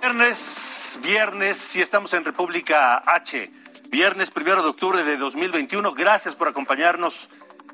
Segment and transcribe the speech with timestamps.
[0.00, 3.50] Viernes, viernes, y estamos en República H.
[3.90, 5.92] Viernes primero de octubre de 2021.
[5.92, 7.28] Gracias por acompañarnos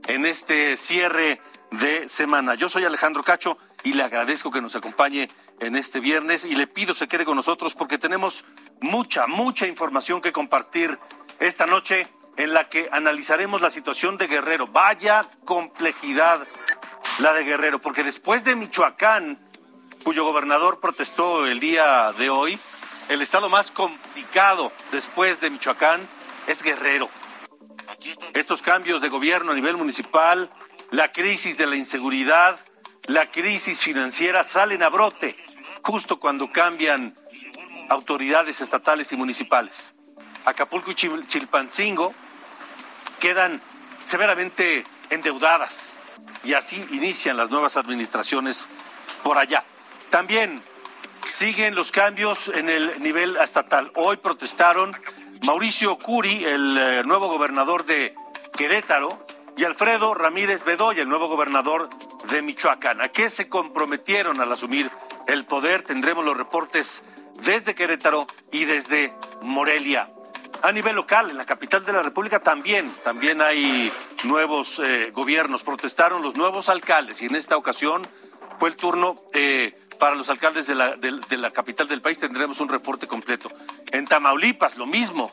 [0.09, 2.55] en este cierre de semana.
[2.55, 5.29] Yo soy Alejandro Cacho y le agradezco que nos acompañe
[5.61, 8.45] en este viernes y le pido se quede con nosotros porque tenemos
[8.81, 10.98] mucha, mucha información que compartir
[11.41, 14.67] esta noche en la que analizaremos la situación de Guerrero.
[14.67, 16.41] Vaya complejidad
[17.19, 19.39] la de Guerrero, porque después de Michoacán,
[20.03, 22.59] cuyo gobernador protestó el día de hoy,
[23.09, 26.06] el estado más complicado después de Michoacán
[26.47, 27.09] es Guerrero.
[28.34, 30.51] Estos cambios de gobierno a nivel municipal,
[30.91, 32.59] la crisis de la inseguridad,
[33.06, 35.37] la crisis financiera salen a brote
[35.83, 37.15] justo cuando cambian
[37.89, 39.95] autoridades estatales y municipales.
[40.45, 42.12] Acapulco y Chilpancingo
[43.21, 43.62] quedan
[44.05, 45.99] severamente endeudadas
[46.45, 48.69] y así inician las nuevas administraciones
[49.23, 49.64] por allá.
[50.11, 50.62] También
[51.23, 53.91] siguen los cambios en el nivel estatal.
[53.97, 54.95] Hoy protestaron
[55.42, 58.15] Mauricio Curi, el eh, nuevo gobernador de
[58.56, 61.89] Querétaro, y Alfredo Ramírez Bedoya, el nuevo gobernador
[62.31, 63.00] de Michoacán.
[63.00, 64.91] ¿A qué se comprometieron al asumir
[65.27, 65.83] el poder?
[65.83, 67.05] Tendremos los reportes
[67.41, 70.14] desde Querétaro y desde Morelia.
[70.65, 73.93] A nivel local, en la capital de la República también, también hay
[74.25, 75.62] nuevos eh, gobiernos.
[75.62, 78.01] Protestaron los nuevos alcaldes y en esta ocasión
[78.59, 82.19] fue el turno eh, para los alcaldes de la, capital del país.
[82.19, 83.53] Tendremos un reporte completo.
[83.93, 85.31] En Tamaulipas, lo mismo.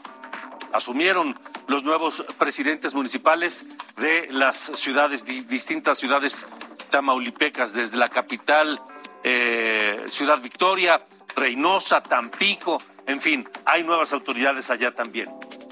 [0.74, 6.46] Asumieron los nuevos presidentes municipales de las ciudades, distintas ciudades
[6.90, 8.82] tamaulipecas, desde la capital,
[9.24, 11.06] eh, Ciudad Victoria,
[11.38, 15.30] Reynosa, Tampico, en fin, hay nuevas autoridades allá también.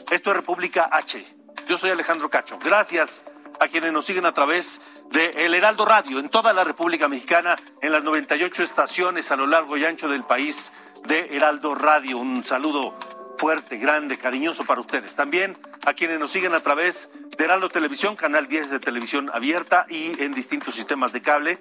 [0.10, 1.24] Esto es República H.
[1.68, 2.58] Yo soy Alejandro Cacho.
[2.58, 3.26] Gracias
[3.60, 4.82] a quienes nos siguen a través
[5.12, 9.48] de El Heraldo Radio en toda la República Mexicana, en las 98 estaciones a lo
[9.48, 10.74] largo y ancho del país
[11.08, 12.18] de Heraldo Radio.
[12.18, 12.96] Un saludo
[13.38, 15.16] fuerte, grande, cariñoso para ustedes.
[15.16, 19.86] También a quienes nos siguen a través de Heraldo Televisión, Canal 10 de televisión abierta
[19.90, 21.60] y en distintos sistemas de cable.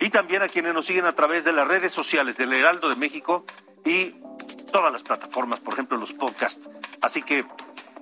[0.00, 2.96] Y también a quienes nos siguen a través de las redes sociales del Heraldo de
[2.96, 3.44] México
[3.84, 4.14] y
[4.72, 6.70] todas las plataformas, por ejemplo los podcasts.
[7.00, 7.44] Así que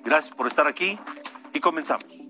[0.04, 0.98] gracias por estar aquí
[1.52, 2.28] y comenzamos.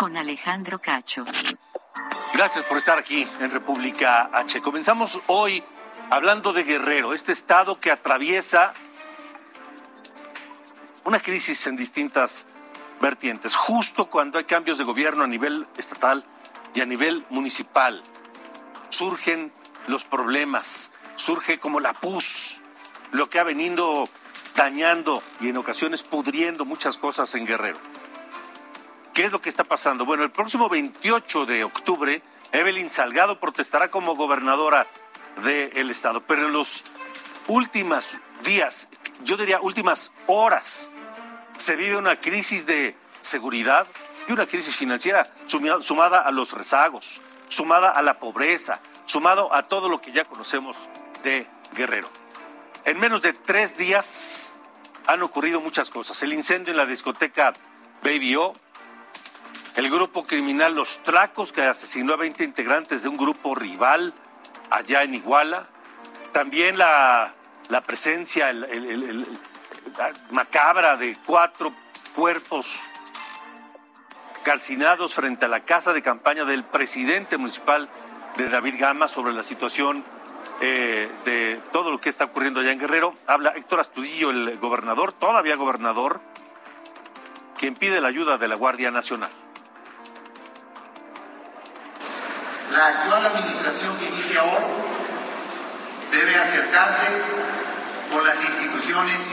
[0.00, 1.24] con Alejandro Cacho.
[2.32, 4.62] Gracias por estar aquí en República H.
[4.62, 5.62] Comenzamos hoy
[6.10, 8.72] hablando de Guerrero, este estado que atraviesa
[11.04, 12.46] una crisis en distintas
[13.00, 16.22] vertientes, justo cuando hay cambios de gobierno a nivel estatal
[16.72, 18.02] y a nivel municipal.
[18.90, 19.52] Surgen
[19.88, 22.60] los problemas, surge como la pus,
[23.10, 24.08] lo que ha venido
[24.54, 27.78] dañando y en ocasiones pudriendo muchas cosas en Guerrero.
[29.14, 30.04] ¿Qué es lo que está pasando?
[30.04, 32.22] Bueno, el próximo 28 de octubre,
[32.52, 34.86] Evelyn Salgado protestará como gobernadora
[35.44, 36.84] del estado, pero en los
[37.48, 38.88] últimos días,
[39.24, 40.90] yo diría últimas horas,
[41.56, 43.86] se vive una crisis de seguridad
[44.28, 49.88] y una crisis financiera sumada a los rezagos, sumada a la pobreza, sumado a todo
[49.88, 50.76] lo que ya conocemos
[51.24, 52.08] de Guerrero.
[52.84, 54.56] En menos de tres días
[55.06, 56.22] han ocurrido muchas cosas.
[56.22, 57.52] El incendio en la discoteca
[58.02, 58.54] Baby O,
[59.76, 64.12] el grupo criminal Los Tracos, que asesinó a 20 integrantes de un grupo rival
[64.70, 65.64] allá en Iguala.
[66.32, 67.34] También la,
[67.86, 68.52] presencia
[70.30, 71.72] macabra de cuatro
[72.14, 72.80] cuerpos
[74.42, 77.88] calcinados frente a la casa de campaña del presidente municipal
[78.36, 80.02] de David Gama sobre la situación
[80.60, 83.14] eh, de todo lo que está ocurriendo allá en Guerrero.
[83.26, 86.20] Habla Héctor Astudillo, el gobernador, todavía gobernador,
[87.56, 89.30] quien pide la ayuda de la Guardia Nacional.
[92.72, 94.62] La actual administración que inicia hoy
[96.12, 97.06] debe acercarse
[98.12, 99.28] con las instituciones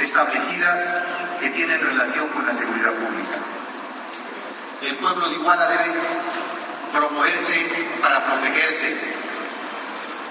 [0.00, 1.06] establecidas
[1.38, 3.36] que tienen relación con la seguridad pública.
[5.00, 5.94] pueblo de Iguala debe
[6.92, 8.96] promoverse para protegerse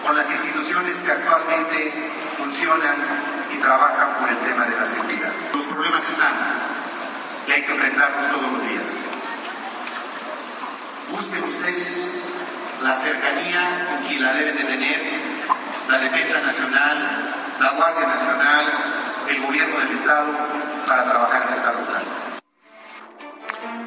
[0.05, 1.93] con las instituciones que actualmente
[2.37, 2.95] funcionan
[3.53, 5.31] y trabajan por el tema de la seguridad.
[5.53, 6.33] Los problemas están
[7.47, 9.20] y hay que enfrentarlos todos los días.
[11.11, 12.23] Busquen ustedes
[12.81, 15.01] la cercanía con quien la deben de tener,
[15.89, 18.65] la Defensa Nacional, la Guardia Nacional,
[19.29, 20.31] el Gobierno del Estado,
[20.87, 22.01] para trabajar en esta ruta.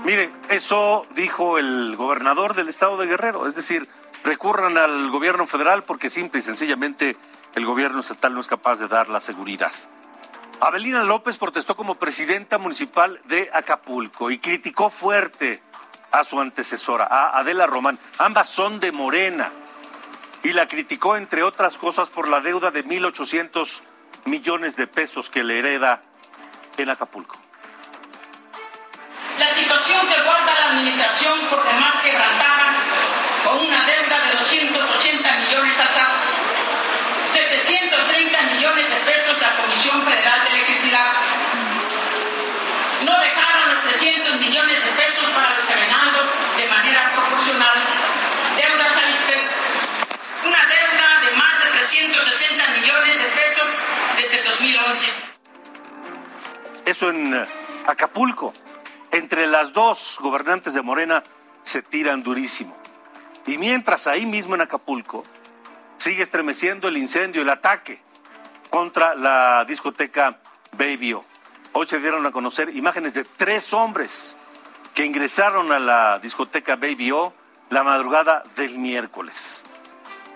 [0.05, 3.88] Miren, eso dijo el gobernador del estado de Guerrero, es decir,
[4.23, 7.17] recurran al gobierno federal porque simple y sencillamente
[7.55, 9.73] el gobierno estatal no es capaz de dar la seguridad.
[10.61, 15.62] Abelina López protestó como presidenta municipal de Acapulco y criticó fuerte
[16.15, 17.99] a su antecesora, a Adela Román.
[18.19, 19.51] Ambas son de Morena
[20.45, 23.83] y la criticó, entre otras cosas, por la deuda de 1.800
[24.27, 26.01] millones de pesos que le hereda
[26.77, 27.37] en Acapulco.
[29.39, 32.77] La situación que guarda la administración por demás quebrantada,
[33.45, 36.13] con una deuda de 280 millones a SAP,
[37.33, 41.13] 730 millones de pesos a Comisión Federal de Electricidad.
[43.05, 45.69] No dejaron los 300 millones de pesos para los
[47.59, 47.79] manera proporcional.
[48.56, 49.45] Deudas a ISPEC.
[50.47, 53.69] Una deuda de más de 360 millones de pesos
[54.17, 55.12] desde el 2011.
[56.87, 57.47] Eso en eh,
[57.87, 58.53] Acapulco.
[59.12, 61.23] Entre las dos gobernantes de Morena
[61.62, 62.77] se tiran durísimo.
[63.47, 65.23] Y mientras ahí mismo en Acapulco
[65.97, 68.01] sigue estremeciendo el incendio, el ataque
[68.71, 70.41] contra la discoteca
[70.73, 71.25] Baby O.
[71.73, 74.39] Hoy se dieron a conocer imágenes de tres hombres
[74.95, 77.33] que ingresaron a la discoteca Baby O
[77.71, 79.65] la madrugada del miércoles.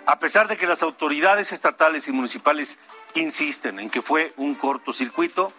[0.06, 2.78] A pesar de que las autoridades estatales y municipales
[3.14, 5.52] insisten en que fue un cortocircuito,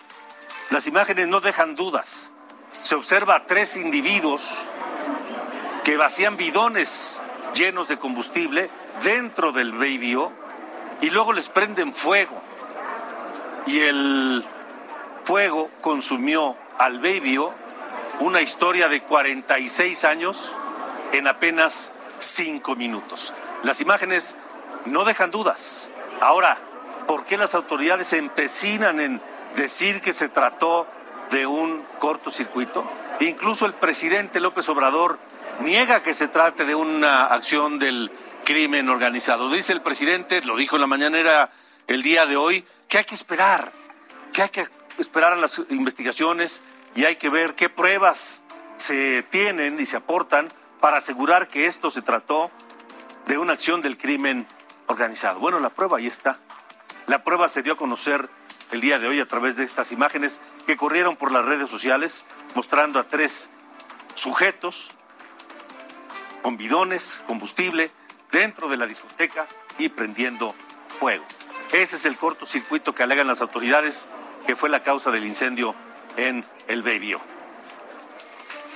[0.72, 2.32] las imágenes no dejan dudas.
[2.82, 4.66] Se observa a tres individuos
[5.84, 7.22] que vacían bidones
[7.54, 8.70] llenos de combustible
[9.04, 10.32] dentro del Baby O
[11.02, 12.42] y luego les prenden fuego.
[13.66, 14.46] Y el
[15.24, 17.40] fuego consumió al Baby
[18.20, 20.56] una historia de 46 años
[21.12, 23.34] en apenas 5 minutos.
[23.64, 24.36] Las imágenes
[24.86, 25.92] no dejan dudas.
[26.22, 26.58] Ahora,
[27.08, 29.22] ¿por qué las autoridades se empecinan en
[29.56, 30.88] decir que se trató
[31.32, 32.88] de un cortocircuito?
[33.20, 35.20] Incluso el presidente López Obrador
[35.62, 38.12] niega que se trate de una acción del
[38.46, 39.50] crimen organizado.
[39.50, 41.52] Dice el presidente, lo dijo en la mañanera
[41.88, 43.72] el día de hoy, que hay que esperar,
[44.34, 44.68] que hay que
[44.98, 46.62] esperar a las investigaciones
[46.96, 48.44] y hay que ver qué pruebas
[48.76, 50.48] se tienen y se aportan
[50.80, 52.52] para asegurar que esto se trató
[53.28, 54.48] de una acción del crimen
[54.88, 55.40] organizado.
[55.40, 56.40] Bueno, la prueba ahí está.
[57.08, 58.30] La prueba se dio a conocer
[58.72, 62.26] el día de hoy a través de estas imágenes que corrieron por las redes sociales
[62.56, 63.50] mostrando a tres
[64.14, 64.92] sujetos
[66.42, 67.92] con bidones, combustible,
[68.32, 69.48] dentro de la discoteca
[69.78, 70.56] y prendiendo
[71.00, 71.26] fuego.
[71.72, 74.08] Ese es el cortocircuito que alegan las autoridades
[74.48, 75.76] que fue la causa del incendio
[76.18, 77.20] en el Bebio.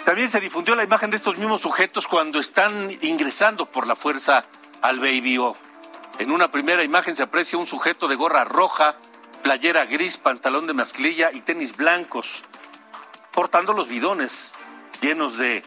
[0.06, 4.44] También se difundió la imagen de estos mismos sujetos cuando están ingresando por la fuerza
[4.82, 5.56] al Bebio.
[6.20, 8.98] En una primera imagen se aprecia un sujeto de gorra roja,
[9.44, 12.44] playera gris, pantalón de mezclilla y tenis blancos,
[13.32, 14.54] portando los bidones
[15.02, 15.64] llenos de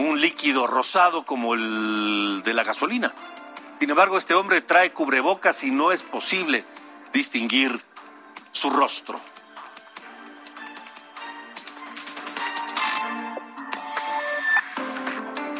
[0.00, 3.14] un líquido rosado como el de la gasolina.
[3.78, 6.64] Sin embargo, este hombre trae cubrebocas y no es posible
[7.12, 7.80] distinguir
[8.50, 9.20] su rostro.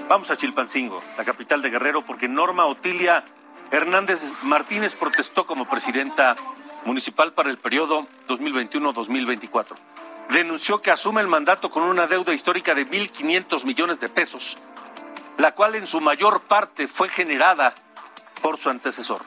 [0.09, 3.25] Vamos a Chilpancingo, la capital de Guerrero, porque Norma Otilia
[3.73, 6.37] Hernández Martínez protestó como presidenta
[6.85, 9.75] municipal para el periodo 2021-2024.
[10.31, 14.59] Denunció que asume el mandato con una deuda histórica de 1.500 millones de pesos,
[15.39, 17.75] la cual en su mayor parte fue generada
[18.43, 19.23] por su antecesor.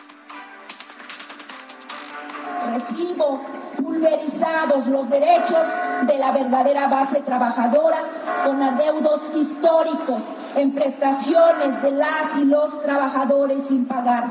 [2.74, 3.59] Recibo
[3.90, 5.66] pulverizados los derechos
[6.04, 7.98] de la verdadera base trabajadora
[8.46, 14.26] con adeudos históricos en prestaciones de las y los trabajadores sin pagar.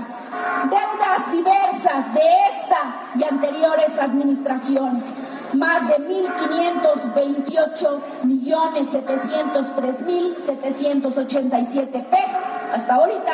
[0.70, 2.78] Deudas diversas de esta
[3.16, 5.06] y anteriores administraciones.
[5.54, 12.44] Más de 1.528 millones 703 mil 787 pesos.
[12.72, 13.32] Hasta ahorita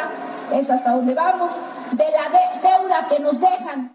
[0.55, 1.53] es hasta donde vamos
[1.93, 2.31] de la
[2.63, 3.95] deuda que nos dejan.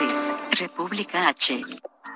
[0.00, 1.60] Es República H.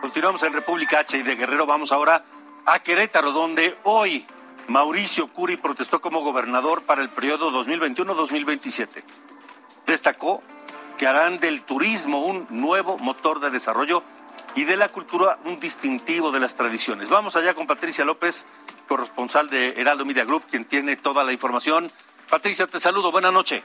[0.01, 2.25] Continuamos en República H y de Guerrero vamos ahora
[2.65, 4.25] a Querétaro, donde hoy
[4.69, 9.03] Mauricio Curi protestó como gobernador para el periodo 2021-2027.
[9.87, 10.43] Destacó
[10.97, 14.03] que harán del turismo un nuevo motor de desarrollo
[14.55, 17.11] y de la cultura un distintivo de las tradiciones.
[17.11, 18.47] Vamos allá con Patricia López,
[18.89, 21.91] corresponsal de Heraldo Media Group, quien tiene toda la información.
[22.31, 23.13] Patricia, te saludo.
[23.13, 23.63] Buenas noches.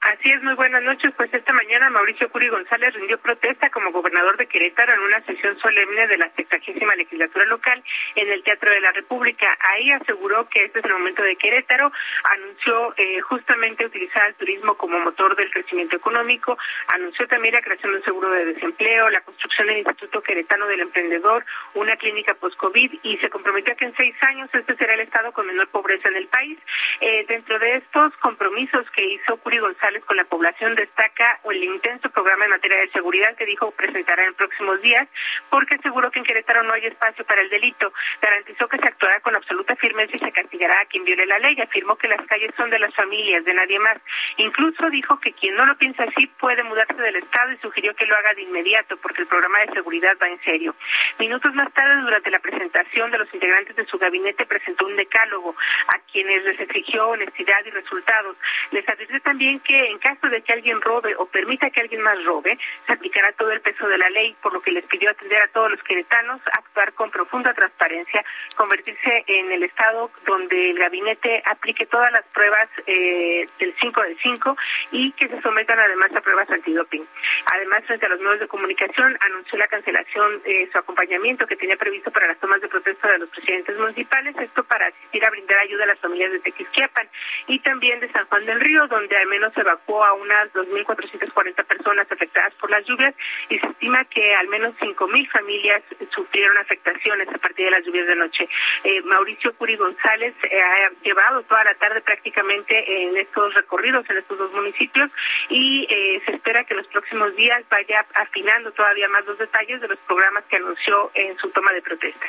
[0.00, 1.12] Así es, muy buenas noches.
[1.16, 5.58] Pues esta mañana Mauricio Curi González rindió protesta como gobernador de Querétaro en una sesión
[5.58, 7.82] solemne de la sexagésima legislatura local
[8.14, 9.56] en el Teatro de la República.
[9.58, 11.90] Ahí aseguró que este es el momento de Querétaro.
[12.24, 16.56] Anunció eh, justamente utilizar el turismo como motor del crecimiento económico.
[16.88, 20.80] Anunció también la creación de un seguro de desempleo, la construcción del Instituto Queretano del
[20.80, 25.00] Emprendedor, una clínica post-COVID y se comprometió a que en seis años este será el
[25.00, 26.58] estado con menor pobreza en el país.
[27.00, 32.10] Eh, dentro de estos compromisos que hizo Curi González con la población destaca el intenso
[32.10, 35.08] programa en materia de seguridad que dijo presentará en próximos días,
[35.48, 37.92] porque aseguró que en Querétaro no hay espacio para el delito.
[38.20, 41.60] Garantizó que se actuará con absoluta firmeza y se castigará a quien viole la ley.
[41.60, 43.98] Afirmó que las calles son de las familias, de nadie más.
[44.38, 48.06] Incluso dijo que quien no lo piensa así puede mudarse del Estado y sugirió que
[48.06, 50.74] lo haga de inmediato, porque el programa de seguridad va en serio.
[51.18, 55.54] Minutos más tarde, durante la presentación de los integrantes de su gabinete, presentó un decálogo
[55.88, 58.36] a quienes les exigió honestidad y resultados.
[58.72, 62.22] Les advirtió también que en caso de que alguien robe o permita que alguien más
[62.24, 65.42] robe, se aplicará todo el peso de la ley, por lo que les pidió atender
[65.42, 68.24] a todos los queretanos, actuar con profunda transparencia,
[68.56, 74.18] convertirse en el Estado donde el gabinete aplique todas las pruebas eh, del 5 del
[74.22, 74.56] 5
[74.92, 77.06] y que se sometan además a pruebas antidoping.
[77.52, 81.76] Además, frente a los medios de comunicación, anunció la cancelación de su acompañamiento que tenía
[81.76, 85.58] previsto para las tomas de protesta de los presidentes municipales, esto para asistir a brindar
[85.58, 87.08] ayuda a las familias de Tequisquiapan
[87.46, 91.64] y también de San Juan del Río, donde al menos se evacuó a unas 2.440
[91.64, 93.14] personas afectadas por las lluvias
[93.48, 95.82] y se estima que al menos 5.000 familias
[96.14, 98.48] sufrieron afectaciones a partir de las lluvias de noche.
[98.84, 104.18] Eh, Mauricio Curi González eh, ha llevado toda la tarde prácticamente en estos recorridos en
[104.18, 105.10] estos dos municipios
[105.48, 109.80] y eh, se espera que en los próximos días vaya afinando todavía más los detalles
[109.80, 112.26] de los programas que anunció en su toma de protesta.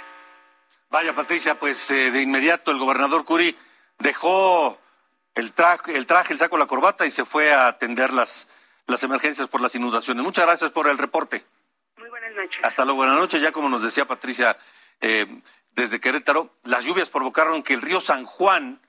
[0.90, 3.56] Vaya, Patricia, pues de inmediato el gobernador Curi
[4.00, 4.80] dejó
[5.38, 8.48] el traje, el traje, el saco, la corbata y se fue a atender las,
[8.88, 10.24] las emergencias por las inundaciones.
[10.24, 11.46] Muchas gracias por el reporte.
[11.98, 12.60] Muy buenas noches.
[12.64, 13.40] Hasta luego, buenas noches.
[13.42, 14.58] Ya como nos decía Patricia,
[15.00, 15.42] eh,
[15.72, 18.82] desde Querétaro, las lluvias provocaron que el río San Juan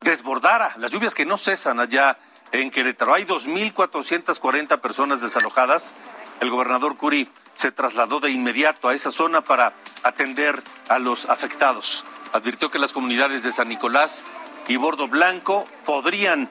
[0.00, 2.18] desbordara, las lluvias que no cesan allá
[2.50, 3.14] en Querétaro.
[3.14, 5.94] Hay 2.440 personas desalojadas.
[6.40, 12.04] El gobernador Curi se trasladó de inmediato a esa zona para atender a los afectados.
[12.32, 14.26] Advirtió que las comunidades de San Nicolás
[14.68, 16.48] y Bordo Blanco podrían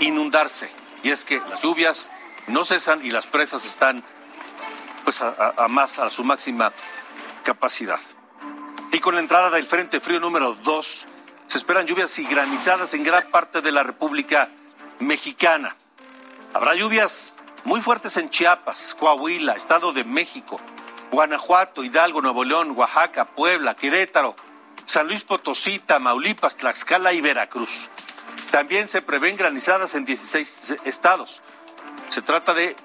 [0.00, 0.70] inundarse.
[1.02, 2.10] Y es que las lluvias
[2.46, 4.04] no cesan y las presas están
[5.04, 6.72] pues a, más a su máxima
[7.42, 8.00] capacidad.
[8.92, 11.06] Y con la entrada del Frente Frío número 2
[11.46, 14.48] se esperan lluvias y granizadas en gran parte de la República
[14.98, 15.76] Mexicana.
[16.54, 17.34] Habrá lluvias
[17.64, 20.60] muy fuertes en Chiapas, Coahuila, Estado de México,
[21.10, 24.36] Guanajuato, Hidalgo, Nuevo León, Oaxaca, Puebla, Querétaro,
[24.94, 27.90] San Luis Potosí, Tamaulipas, Tlaxcala y Veracruz.
[28.52, 31.42] También se prevén granizadas en 16 estados.
[32.10, 32.76] Se trata de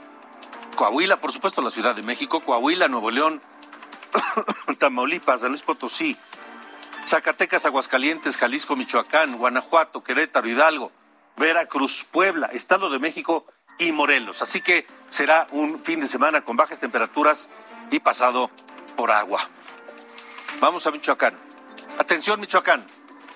[0.75, 3.39] Coahuila, por supuesto, la Ciudad de México, Coahuila, Nuevo León,
[4.80, 6.18] Tamaulipas, San Luis Potosí,
[7.06, 10.92] Zacatecas, Aguascalientes, Jalisco, Michoacán, Guanajuato, Querétaro, Hidalgo,
[11.38, 13.46] Veracruz, Puebla, Estado de México
[13.78, 14.42] y Morelos.
[14.42, 17.51] Así que será un fin de semana con bajas temperaturas
[17.92, 18.50] y pasado
[18.98, 19.48] por agua.
[20.60, 21.49] Vamos a Michoacán.
[22.00, 22.88] Atención, Michoacán.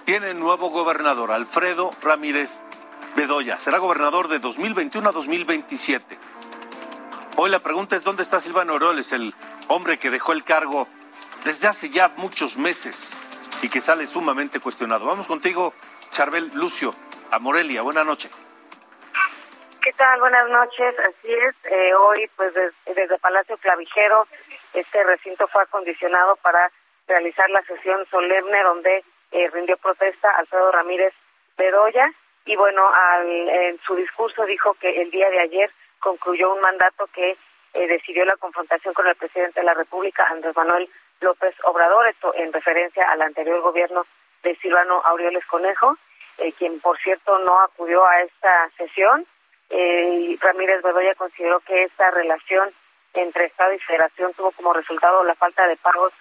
[0.05, 2.63] Tiene nuevo gobernador, Alfredo Ramírez
[3.13, 3.59] Bedoya.
[3.59, 6.17] Será gobernador de 2021 a 2027.
[7.35, 9.35] Hoy la pregunta es, ¿dónde está Silvano Oroles, el
[9.67, 10.87] hombre que dejó el cargo
[11.43, 13.17] desde hace ya muchos meses
[13.61, 15.07] y que sale sumamente cuestionado?
[15.07, 15.73] Vamos contigo,
[16.11, 16.95] Charbel Lucio,
[17.31, 17.81] a Morelia.
[17.81, 18.31] Buenas noches.
[19.81, 20.21] ¿Qué tal?
[20.21, 20.95] Buenas noches.
[20.99, 21.55] Así es.
[21.65, 22.53] Eh, hoy, pues
[22.85, 24.25] desde Palacio Clavijero,
[24.73, 26.71] este recinto fue acondicionado para
[27.07, 31.13] realizar la sesión solemne donde eh, rindió protesta Alfredo Ramírez
[31.57, 32.11] Bedoya
[32.45, 37.07] y bueno, al, en su discurso dijo que el día de ayer concluyó un mandato
[37.07, 37.37] que
[37.73, 40.89] eh, decidió la confrontación con el presidente de la República, Andrés Manuel
[41.21, 44.05] López Obrador, esto en referencia al anterior gobierno
[44.43, 45.97] de Silvano Aureoles Conejo,
[46.37, 49.25] eh, quien por cierto no acudió a esta sesión.
[49.69, 52.71] Eh, Ramírez Bedoya consideró que esta relación
[53.13, 56.11] entre Estado y Federación tuvo como resultado la falta de pagos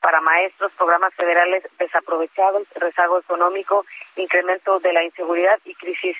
[0.00, 3.84] para maestros, programas federales desaprovechados, rezago económico,
[4.16, 6.16] incremento de la inseguridad y crisis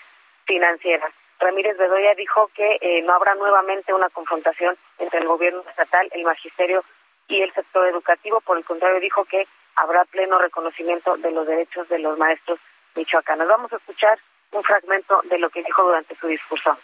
[0.47, 1.11] financiera.
[1.39, 6.25] Ramírez Bedoya dijo que eh, no habrá nuevamente una confrontación entre el gobierno estatal, el
[6.25, 6.83] magisterio
[7.29, 8.41] y el sector educativo.
[8.41, 12.59] Por el contrario, dijo que habrá pleno reconocimiento de los derechos de los maestros
[12.95, 13.47] michoacanos.
[13.49, 14.19] Vamos a escuchar
[14.53, 16.79] un fragmento de lo que dijo durante su discurso.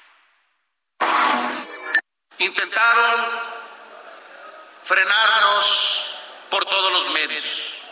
[2.39, 3.21] Intentaron
[4.83, 6.12] frenarnos
[6.53, 7.83] por todos los medios,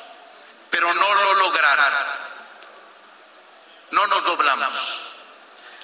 [0.70, 1.94] pero no lo lograron.
[3.92, 5.10] No nos doblamos.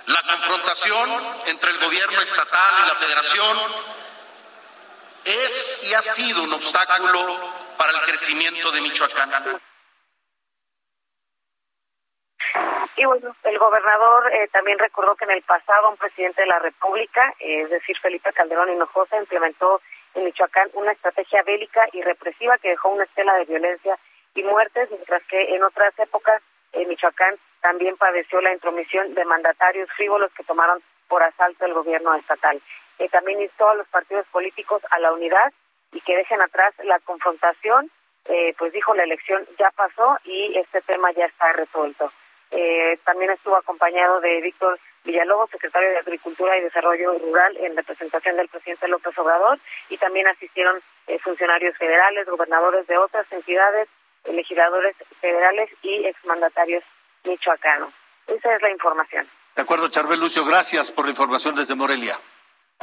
[0.05, 1.11] La confrontación
[1.47, 3.59] entre el gobierno estatal y la federación
[5.25, 9.61] es y ha sido un obstáculo para el crecimiento de Michoacán.
[12.99, 16.59] Y bueno, el gobernador eh, también recordó que en el pasado un presidente de la
[16.59, 19.81] República, eh, es decir, Felipe Calderón Hinojosa, implementó
[20.17, 23.99] en Michoacán una estrategia bélica y represiva que dejó una estela de violencia
[24.35, 26.43] y muertes, mientras que en otras épocas
[26.73, 32.15] en Michoacán también padeció la intromisión de mandatarios frívolos que tomaron por asalto el gobierno
[32.15, 32.61] estatal.
[32.99, 35.53] Eh, también instó a los partidos políticos a la unidad
[35.93, 37.91] y que dejen atrás la confrontación,
[38.59, 42.11] pues dijo la elección ya pasó y este tema ya está resuelto.
[42.51, 48.37] Eh, también estuvo acompañado de Víctor Villalobos, secretario de Agricultura y Desarrollo Rural, en representación
[48.37, 49.59] del presidente López Obrador,
[49.89, 53.89] y también asistieron eh, funcionarios federales, gobernadores de otras entidades,
[54.25, 56.83] legisladores federales y exmandatarios
[57.25, 57.95] michoacanos.
[58.27, 59.29] Esa es la información.
[59.55, 62.19] De acuerdo, Charbel Lucio, gracias por la información desde Morelia.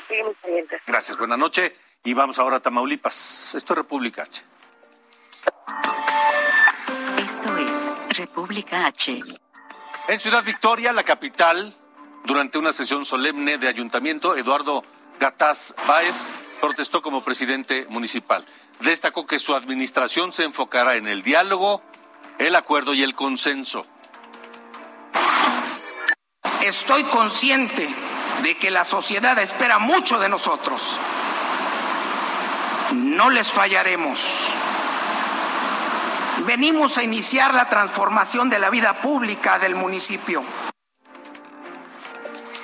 [0.08, 0.82] Pendientes.
[0.88, 1.74] Gracias, buenas noches.
[2.04, 3.54] Y vamos ahora a Tamaulipas.
[3.56, 4.44] Esto es República H.
[7.18, 9.14] Esto es República H.
[10.08, 11.76] En Ciudad Victoria, la capital,
[12.26, 14.84] durante una sesión solemne de ayuntamiento, Eduardo
[15.20, 18.46] Gataz Báez protestó como presidente municipal.
[18.80, 21.82] Destacó que su administración se enfocará en el diálogo,
[22.40, 23.86] el acuerdo y el consenso.
[26.62, 27.88] Estoy consciente
[28.42, 30.98] de que la sociedad espera mucho de nosotros.
[32.94, 34.20] No les fallaremos
[36.46, 40.44] venimos a iniciar la transformación de la vida pública del municipio.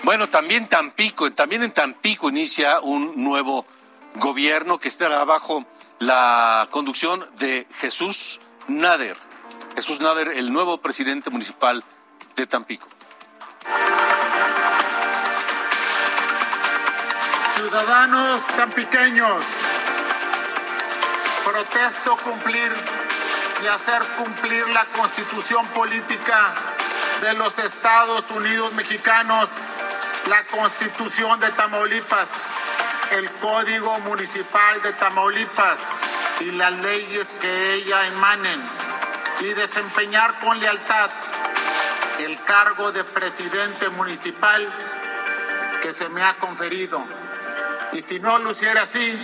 [0.04, 3.66] Bueno, también Tampico, también en Tampico inicia un nuevo
[4.16, 5.66] gobierno que estará bajo
[6.00, 9.18] la conducción de Jesús Nader.
[9.76, 11.84] Jesús Nader, el nuevo presidente municipal
[12.36, 12.88] de Tampico.
[17.56, 19.44] Ciudadanos tampiqueños,
[21.44, 22.72] protesto cumplir
[23.64, 26.56] y hacer cumplir la constitución política
[27.22, 29.50] de los Estados Unidos mexicanos,
[30.30, 32.28] la constitución de Tamaulipas,
[33.14, 35.80] el código municipal de Tamaulipas
[36.42, 38.62] y las leyes que ella emanen
[39.40, 41.10] y desempeñar con lealtad
[42.20, 44.68] el cargo de presidente municipal
[45.82, 47.04] que se me ha conferido.
[47.94, 49.18] Y si no lo hiciera así,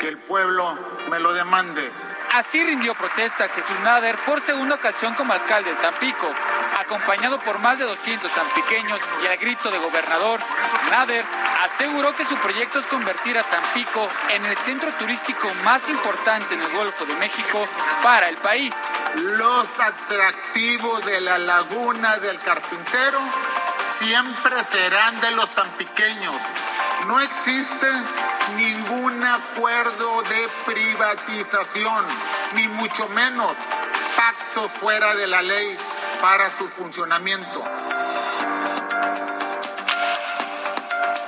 [0.00, 0.78] que el pueblo
[1.10, 1.92] me lo demande.
[2.32, 6.32] Así rindió protesta Jesús Nader por segunda ocasión como alcalde de Tampico,
[6.88, 10.40] acompañado por más de 200 tampiqueños y al grito de gobernador,
[10.90, 11.22] Nader
[11.62, 16.62] aseguró que su proyecto es convertir a Tampico en el centro turístico más importante en
[16.62, 17.68] el Golfo de México
[18.02, 18.74] para el país.
[19.16, 23.20] Los atractivos de la laguna del Carpintero
[23.80, 26.42] siempre serán de los tampiqueños.
[27.06, 27.86] No existe
[28.56, 32.04] ningún acuerdo de privatización,
[32.54, 33.52] ni mucho menos
[34.16, 35.78] pacto fuera de la ley
[36.20, 37.62] para su funcionamiento.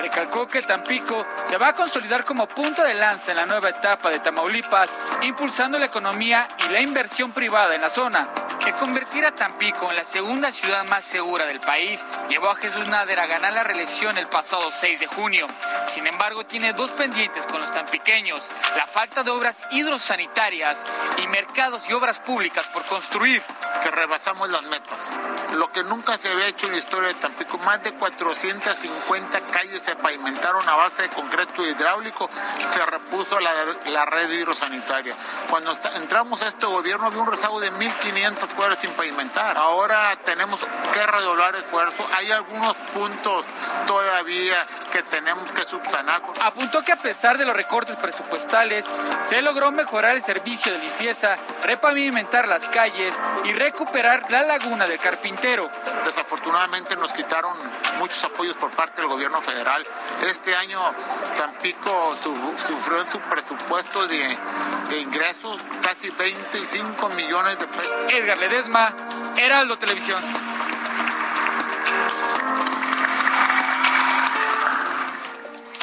[0.01, 4.11] Recalcó que Tampico se va a consolidar como punto de lanza en la nueva etapa
[4.11, 8.29] de Tamaulipas, impulsando la economía y la inversión privada en la zona
[8.65, 12.87] que convertir a Tampico en la segunda ciudad más segura del país llevó a Jesús
[12.89, 15.47] Nader a ganar la reelección el pasado 6 de junio.
[15.87, 20.85] Sin embargo, tiene dos pendientes con los tampiqueños, la falta de obras hidrosanitarias
[21.17, 23.43] y mercados y obras públicas por construir.
[23.83, 25.11] Que rebasamos las metas.
[25.55, 29.81] Lo que nunca se había hecho en la historia de Tampico, más de 450 calles
[29.81, 32.29] se pavimentaron a base de concreto hidráulico,
[32.71, 33.51] se repuso la,
[33.87, 35.17] la red hidrosanitaria.
[35.49, 39.57] Cuando entramos a este gobierno había un rezago de 1.500 escuelas sin pavimentar.
[39.57, 40.61] Ahora tenemos
[40.93, 42.07] que redoblar esfuerzo.
[42.17, 43.47] Hay algunos puntos
[43.87, 46.23] todavía que tenemos que subsanar.
[46.43, 48.85] Apuntó que a pesar de los recortes presupuestales,
[49.21, 54.99] se logró mejorar el servicio de limpieza, repavimentar las calles y recuperar la laguna del
[54.99, 55.71] Carpintero.
[56.05, 57.57] Desafortunadamente nos quitaron
[57.99, 59.87] muchos apoyos por parte del gobierno federal.
[60.27, 60.81] Este año
[61.37, 62.17] Tampico
[62.67, 64.39] sufrió en su presupuesto de,
[64.89, 67.93] de ingresos casi 25 millones de pesos.
[68.09, 68.97] Edgar Ledesma,
[69.37, 70.23] Heraldo Televisión.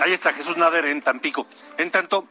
[0.02, 1.46] Ahí está Jesús Nader en Tampico.
[1.78, 2.28] En tanto,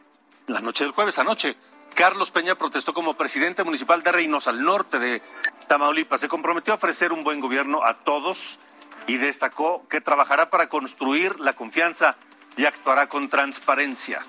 [0.47, 1.55] la noche del jueves anoche,
[1.95, 5.21] Carlos Peña protestó como presidente municipal de Reynosa, al norte de
[5.67, 6.19] Tamaulipas.
[6.19, 8.59] Se comprometió a ofrecer un buen gobierno a todos
[9.07, 12.17] y destacó que trabajará para construir la confianza
[12.57, 14.21] y actuará con transparencia.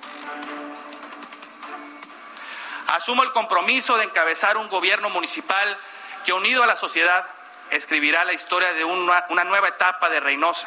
[2.89, 5.79] Asumo el compromiso de encabezar un gobierno municipal
[6.25, 7.25] que unido a la sociedad
[7.71, 10.67] escribirá la historia de una, una nueva etapa de Reynosa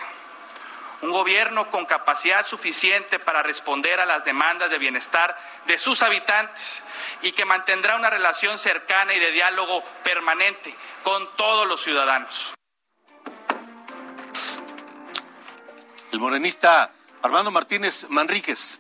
[1.01, 6.84] un gobierno con capacidad suficiente para responder a las demandas de bienestar de sus habitantes
[7.23, 12.53] y que mantendrá una relación cercana y de diálogo permanente con todos los ciudadanos.
[16.12, 16.91] El morenista
[17.23, 18.79] Armando Martínez Manríquez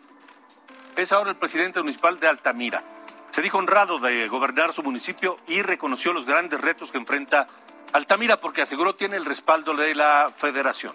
[0.95, 2.83] es ahora el presidente municipal de Altamira.
[3.31, 7.47] Se dijo honrado de gobernar su municipio y reconoció los grandes retos que enfrenta
[7.93, 10.93] Altamira porque aseguró tiene el respaldo de la federación.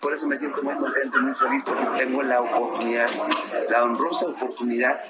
[0.00, 3.08] Por eso me siento muy contento, muy feliz, porque tengo la oportunidad,
[3.70, 5.00] la honrosa oportunidad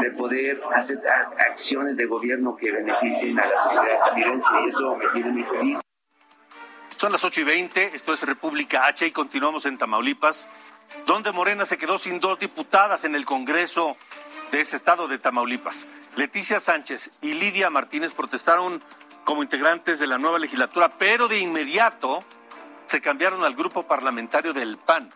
[0.00, 0.98] de poder hacer
[1.50, 5.80] acciones de gobierno que beneficien a la sociedad tamirense y eso me tiene muy feliz.
[6.96, 10.50] Son las 8 y 20, esto es República H y continuamos en Tamaulipas,
[11.06, 13.96] donde Morena se quedó sin dos diputadas en el Congreso
[14.54, 15.88] de ese estado de Tamaulipas.
[16.14, 18.80] Leticia Sánchez y Lidia Martínez protestaron
[19.24, 22.22] como integrantes de la nueva legislatura, pero de inmediato
[22.86, 25.10] se cambiaron al grupo parlamentario del PAN.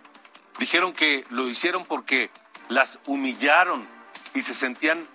[0.58, 2.32] Dijeron que lo hicieron porque
[2.68, 3.86] las humillaron
[4.34, 5.06] y se sentían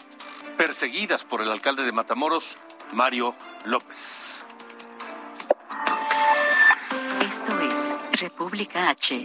[0.55, 2.57] perseguidas por el alcalde de Matamoros,
[2.93, 4.45] Mario López.
[7.19, 9.21] Esto es República H.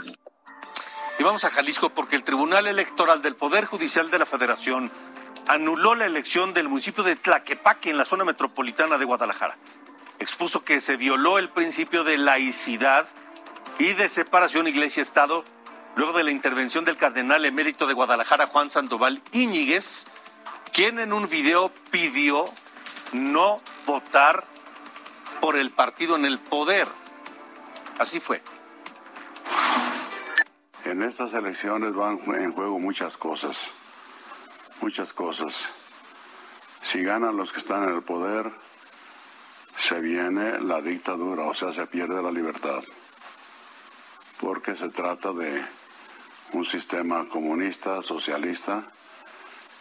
[1.19, 4.93] Y vamos a Jalisco porque el Tribunal Electoral del Poder Judicial de la Federación
[5.49, 9.57] anuló la elección del municipio de Tlaquepaque en la zona metropolitana de Guadalajara.
[10.21, 13.09] Expuso que se violó el principio de laicidad
[13.81, 15.43] y de separación Iglesia-Estado
[15.97, 20.07] luego de la intervención del cardenal emérito de Guadalajara, Juan Sandoval Íñiguez,
[20.73, 22.45] quien en un video pidió
[23.11, 24.45] no votar
[25.41, 26.87] por el partido en el poder.
[27.99, 28.41] Así fue.
[30.85, 33.73] En estas elecciones van en juego muchas cosas,
[34.81, 35.73] muchas cosas.
[36.81, 38.51] Si ganan los que están en el poder,
[39.77, 42.83] se viene la dictadura, o sea, se pierde la libertad
[44.41, 45.65] porque se trata de
[46.53, 48.85] un sistema comunista, socialista,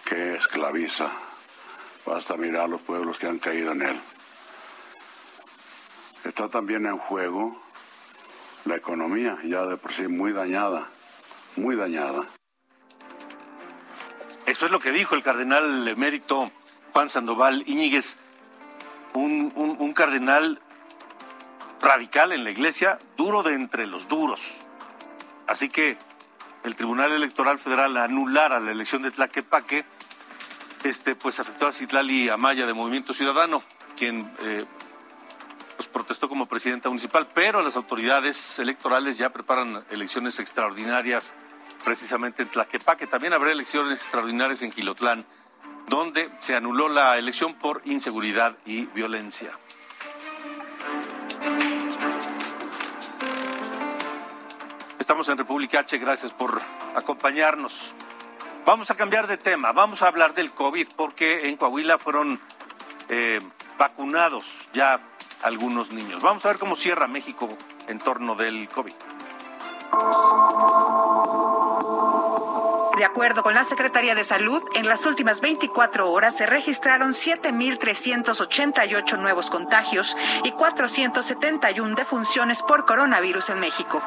[0.03, 1.11] que esclaviza.
[2.05, 3.99] Basta mirar los pueblos que han caído en él.
[6.23, 7.61] Está también en juego
[8.67, 10.87] la economía, ya de por sí muy dañada,
[11.55, 12.23] muy dañada.
[14.45, 16.51] Eso es lo que dijo el cardenal emérito
[16.93, 18.17] Juan Sandoval Íñiguez,
[19.13, 20.61] un, un cardenal
[21.81, 24.65] radical en la iglesia, duro de entre los duros.
[25.47, 25.97] Así que
[26.63, 29.85] el Tribunal Electoral Federal anulara la elección de Tlaquepaque,
[30.83, 33.63] este, pues afectó a Citlali Amaya de Movimiento Ciudadano,
[33.95, 34.65] quien eh,
[35.87, 41.33] pues protestó como presidenta municipal, pero las autoridades electorales ya preparan elecciones extraordinarias
[41.85, 43.07] precisamente en Tlaquepaque.
[43.07, 45.25] También habrá elecciones extraordinarias en Gilotlán,
[45.87, 49.49] donde se anuló la elección por inseguridad y violencia.
[54.99, 56.61] Estamos en República H, gracias por
[56.95, 57.93] acompañarnos.
[58.65, 62.41] Vamos a cambiar de tema, vamos a hablar del COVID porque en Coahuila fueron
[63.07, 63.39] eh,
[63.77, 64.99] vacunados ya
[65.43, 66.23] algunos niños.
[66.23, 67.49] Vamos a ver cómo cierra México
[67.87, 68.93] en torno del COVID.
[72.97, 79.19] De acuerdo con la Secretaría de Salud, en las últimas 24 horas se registraron 7.388
[79.19, 84.01] nuevos contagios y 471 defunciones por coronavirus en México.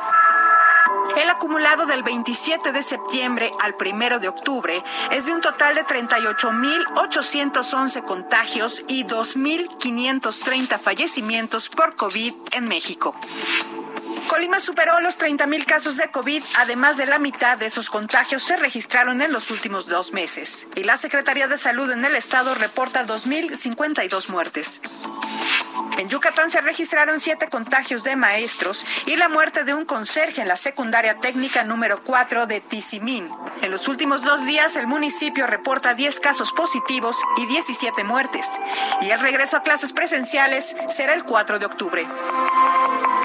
[1.16, 5.84] El acumulado del 27 de septiembre al 1 de octubre es de un total de
[5.84, 13.14] 38.811 contagios y 2.530 fallecimientos por COVID en México.
[14.30, 18.56] Colima superó los 30.000 casos de COVID, además de la mitad de esos contagios se
[18.56, 20.68] registraron en los últimos dos meses.
[20.76, 24.82] Y la Secretaría de Salud en el estado reporta 2.052 muertes.
[25.98, 30.48] En Yucatán se registraron siete contagios de maestros y la muerte de un conserje en
[30.48, 33.28] la secundaria técnica número 4 de Tizimín.
[33.62, 38.48] En los últimos dos días, el municipio reporta 10 casos positivos y 17 muertes.
[39.02, 42.08] Y el regreso a clases presenciales será el 4 de octubre.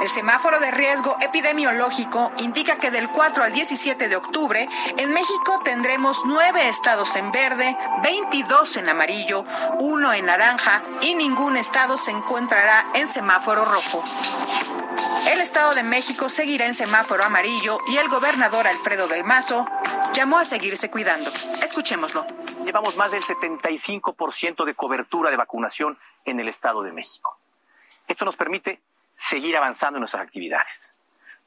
[0.06, 5.60] El semáforo de riesgo epidemiológico indica que del 4 al 17 de octubre en México
[5.64, 9.44] tendremos nueve estados en verde, 22 en amarillo,
[9.80, 14.04] uno en naranja y ningún estado se encontrará en semáforo rojo.
[15.28, 19.66] El Estado de México seguirá en semáforo amarillo y el gobernador Alfredo del Mazo
[20.14, 21.32] llamó a seguirse cuidando.
[21.64, 22.28] Escuchémoslo.
[22.64, 27.40] Llevamos más del 75% de cobertura de vacunación en el Estado de México.
[28.08, 28.84] Esto nos permite
[29.16, 30.96] seguir avanzando en nuestras actividades.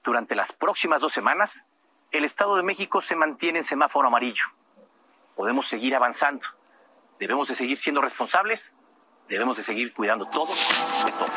[0.02, 1.64] Durante las próximas dos semanas,
[2.10, 4.46] el Estado de México se mantiene en semáforo amarillo.
[5.36, 6.58] Podemos seguir avanzando
[7.18, 8.72] debemos de seguir siendo responsables,
[9.28, 10.56] debemos de seguir cuidando todos
[11.04, 11.30] de todos.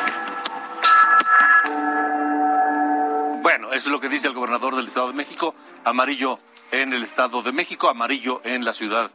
[3.41, 6.37] Bueno, eso es lo que dice el gobernador del Estado de México, amarillo
[6.71, 9.09] en el Estado de México, amarillo en la Ciudad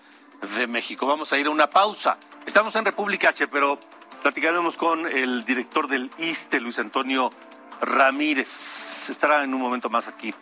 [0.56, 1.06] de México.
[1.06, 2.18] Vamos a ir a una pausa.
[2.44, 3.78] Estamos en República H, pero
[4.26, 7.30] platicaremos con el director del ISTE, Luis Antonio
[7.80, 9.08] Ramírez.
[9.08, 10.34] Estará en un momento más aquí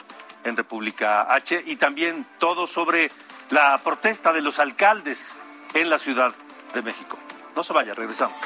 [0.42, 3.10] en República H y también todo sobre
[3.50, 5.36] la protesta de los alcaldes
[5.74, 6.34] en la Ciudad
[6.72, 7.18] de México.
[7.54, 8.38] No se vaya, regresamos.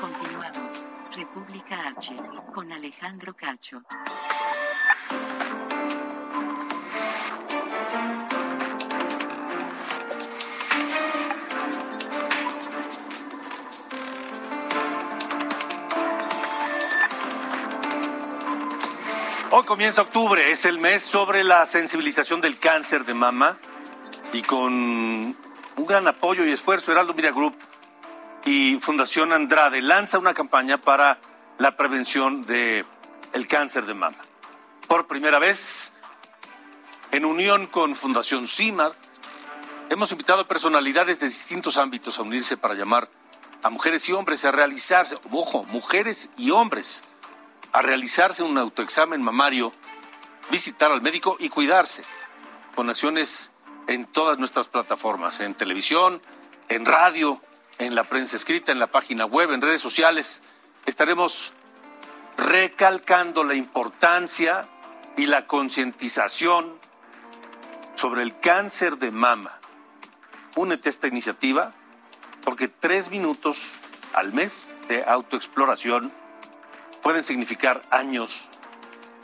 [0.00, 0.88] Continuamos.
[1.14, 2.16] República H
[2.54, 3.82] con Alejandro Cacho.
[19.58, 23.56] Hoy comienza octubre, es el mes sobre la sensibilización del cáncer de mama
[24.34, 27.56] y con un gran apoyo y esfuerzo, Heraldo Media Group
[28.44, 31.18] y Fundación Andrade lanza una campaña para
[31.56, 32.84] la prevención de
[33.32, 34.18] el cáncer de mama.
[34.88, 35.94] Por primera vez,
[37.10, 38.92] en unión con Fundación CIMAR,
[39.88, 43.08] hemos invitado a personalidades de distintos ámbitos a unirse para llamar
[43.62, 47.04] a mujeres y hombres a realizarse, ojo, mujeres y hombres,
[47.76, 49.70] a realizarse un autoexamen mamario,
[50.50, 52.04] visitar al médico y cuidarse,
[52.74, 53.52] con acciones
[53.86, 56.22] en todas nuestras plataformas, en televisión,
[56.70, 57.38] en radio,
[57.76, 60.42] en la prensa escrita, en la página web, en redes sociales.
[60.86, 61.52] Estaremos
[62.38, 64.66] recalcando la importancia
[65.18, 66.78] y la concientización
[67.94, 69.60] sobre el cáncer de mama.
[70.54, 71.72] Únete a esta iniciativa
[72.42, 73.72] porque tres minutos
[74.14, 76.10] al mes de autoexploración
[77.06, 78.48] pueden significar años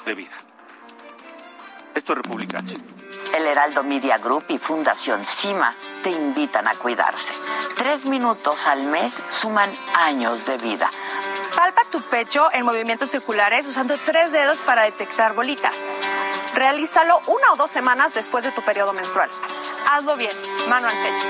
[0.07, 0.31] de vida.
[1.97, 2.77] Esto es República H.
[3.35, 7.33] El Heraldo Media Group y Fundación CIMA te invitan a cuidarse.
[7.77, 10.89] Tres minutos al mes suman años de vida.
[11.57, 15.75] Palpa tu pecho en movimientos circulares usando tres dedos para detectar bolitas.
[16.55, 19.29] Realízalo una o dos semanas después de tu periodo menstrual.
[19.91, 20.31] Hazlo bien,
[20.69, 21.27] mano al pecho.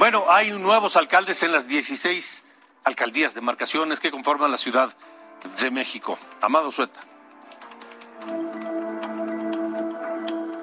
[0.00, 2.44] Bueno, hay nuevos alcaldes en las 16
[2.84, 4.96] alcaldías, demarcaciones que conforman la Ciudad
[5.60, 6.18] de México.
[6.40, 7.00] Amado Sueta.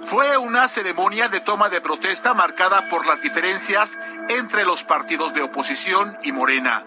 [0.02, 5.43] Fue una ceremonia de toma de protesta marcada por las diferencias entre los partidos de
[5.43, 6.84] oposición y Morena.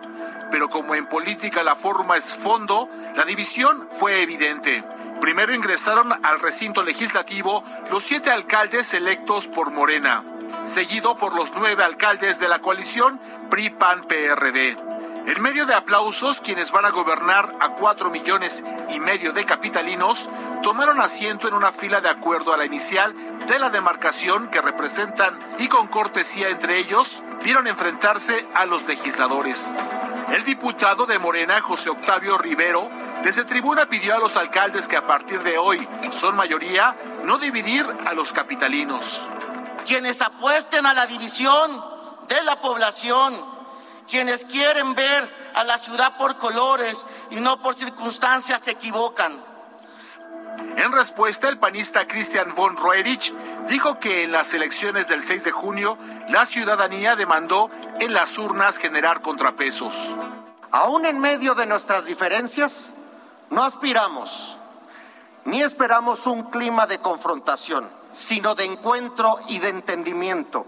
[0.50, 4.82] Pero como en política la forma es fondo, la división fue evidente.
[5.20, 10.24] Primero ingresaron al recinto legislativo los siete alcaldes electos por Morena,
[10.64, 14.76] seguido por los nueve alcaldes de la coalición PRI-PAN-PRD.
[15.26, 20.30] En medio de aplausos, quienes van a gobernar a cuatro millones y medio de capitalinos
[20.62, 23.14] tomaron asiento en una fila de acuerdo a la inicial
[23.46, 29.76] de la demarcación que representan y con cortesía entre ellos vieron enfrentarse a los legisladores.
[30.30, 32.88] El diputado de Morena, José Octavio Rivero,
[33.22, 37.84] desde tribuna pidió a los alcaldes que a partir de hoy son mayoría no dividir
[38.06, 39.30] a los capitalinos.
[39.86, 41.84] Quienes apuesten a la división
[42.28, 43.60] de la población
[44.10, 49.40] quienes quieren ver a la ciudad por colores y no por circunstancias se equivocan.
[50.76, 53.32] En respuesta, el panista Christian von Roerich
[53.68, 55.96] dijo que en las elecciones del 6 de junio
[56.28, 60.18] la ciudadanía demandó en las urnas generar contrapesos.
[60.72, 62.90] Aún en medio de nuestras diferencias,
[63.48, 64.56] no aspiramos
[65.44, 70.66] ni esperamos un clima de confrontación, sino de encuentro y de entendimiento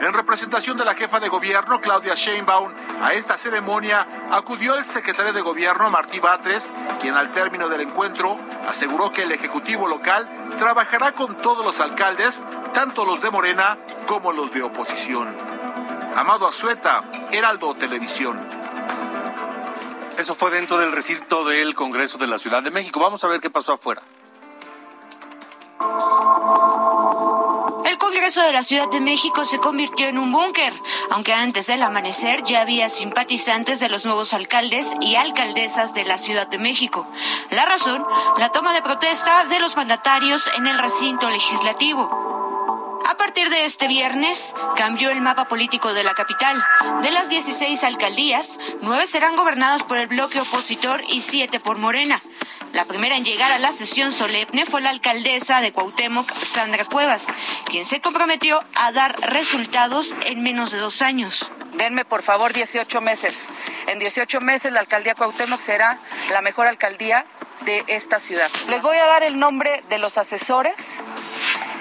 [0.00, 5.32] en representación de la jefa de gobierno, Claudia Sheinbaum, a esta ceremonia acudió el secretario
[5.32, 11.12] de gobierno, Martí Batres, quien al término del encuentro aseguró que el Ejecutivo local trabajará
[11.12, 15.34] con todos los alcaldes, tanto los de Morena como los de oposición.
[16.14, 18.38] Amado Azueta, Heraldo Televisión.
[20.18, 23.00] Eso fue dentro del recinto del Congreso de la Ciudad de México.
[23.00, 24.02] Vamos a ver qué pasó afuera.
[28.26, 30.72] Congreso de la Ciudad de México se convirtió en un búnker,
[31.10, 36.18] aunque antes del amanecer ya había simpatizantes de los nuevos alcaldes y alcaldesas de la
[36.18, 37.06] Ciudad de México.
[37.50, 38.04] La razón,
[38.36, 42.26] la toma de protesta de los mandatarios en el recinto legislativo.
[43.08, 46.60] A partir de este viernes cambió el mapa político de la capital.
[47.02, 52.20] De las 16 alcaldías, nueve serán gobernadas por el bloque opositor y siete por Morena.
[52.72, 57.28] La primera en llegar a la sesión solemne fue la alcaldesa de Cuauhtémoc, Sandra Cuevas,
[57.66, 61.50] quien se comprometió a dar resultados en menos de dos años.
[61.74, 63.48] Denme por favor 18 meses.
[63.86, 66.00] En 18 meses la alcaldía Cuauhtémoc será
[66.30, 67.26] la mejor alcaldía
[67.64, 68.50] de esta ciudad.
[68.68, 71.00] Les voy a dar el nombre de los asesores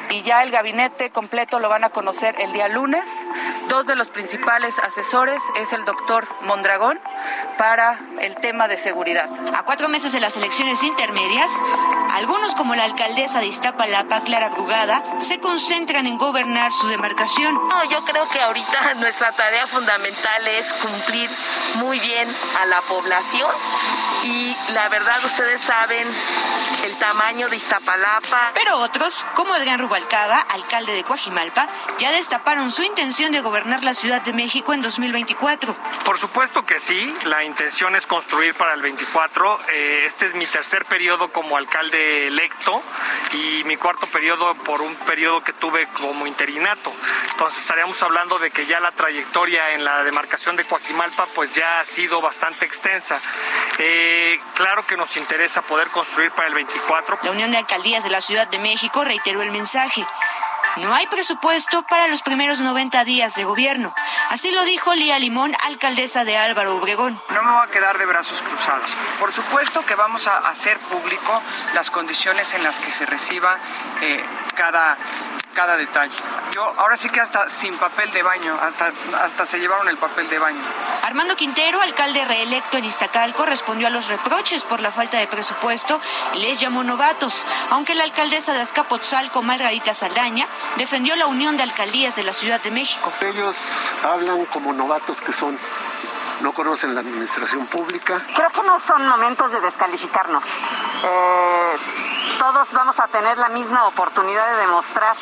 [0.09, 3.25] y ya el gabinete completo lo van a conocer el día lunes.
[3.67, 6.99] Dos de los principales asesores es el doctor Mondragón
[7.57, 9.29] para el tema de seguridad.
[9.53, 11.51] A cuatro meses de las elecciones intermedias,
[12.13, 17.55] algunos como la alcaldesa de Iztapalapa, Clara Brugada, se concentran en gobernar su demarcación.
[17.55, 21.29] No, yo creo que ahorita nuestra tarea fundamental es cumplir
[21.75, 22.27] muy bien
[22.61, 23.51] a la población
[24.23, 26.07] y la verdad ustedes saben
[26.83, 28.51] el tamaño de Iztapalapa.
[28.53, 31.67] Pero otros, como Edgar Rubalcaba, alcalde de Coajimalpa,
[31.99, 35.73] ya destaparon su intención de gobernar la Ciudad de México en 2024.
[36.03, 39.57] Por supuesto que sí, la intención es construir para el 24.
[39.71, 42.83] Eh, este es mi tercer periodo como alcalde electo
[43.31, 46.91] y mi cuarto periodo por un periodo que tuve como interinato.
[47.31, 51.79] Entonces estaríamos hablando de que ya la trayectoria en la demarcación de Coajimalpa pues ya
[51.79, 53.21] ha sido bastante extensa.
[53.77, 57.19] Eh, claro que nos interesa poder construir para el 24.
[57.23, 59.84] La Unión de Alcaldías de la Ciudad de México reiteró el mensaje.
[60.77, 63.93] No hay presupuesto para los primeros 90 días de gobierno.
[64.29, 67.17] Así lo dijo Lía Limón, alcaldesa de Álvaro Obregón.
[67.33, 68.89] No me voy a quedar de brazos cruzados.
[69.19, 71.41] Por supuesto que vamos a hacer público
[71.73, 73.57] las condiciones en las que se reciba
[74.01, 74.21] eh,
[74.55, 74.97] cada
[75.55, 76.15] cada detalle.
[76.51, 78.91] Yo ahora sí que hasta sin papel de baño, hasta,
[79.23, 80.61] hasta se llevaron el papel de baño.
[81.01, 85.99] Armando Quintero, alcalde reelecto en Iztacalco, respondió a los reproches por la falta de presupuesto
[86.35, 91.63] y les llamó novatos, aunque la alcaldesa de Azcapotzalco, Margarita Saldaña, defendió la unión de
[91.63, 93.11] alcaldías de la Ciudad de México.
[93.21, 93.55] Ellos
[94.03, 95.57] hablan como novatos que son
[96.41, 98.21] no conocen la administración pública.
[98.35, 100.43] Creo que no son momentos de descalificarnos.
[100.43, 101.77] Eh,
[102.39, 105.15] todos vamos a tener la misma oportunidad de demostrar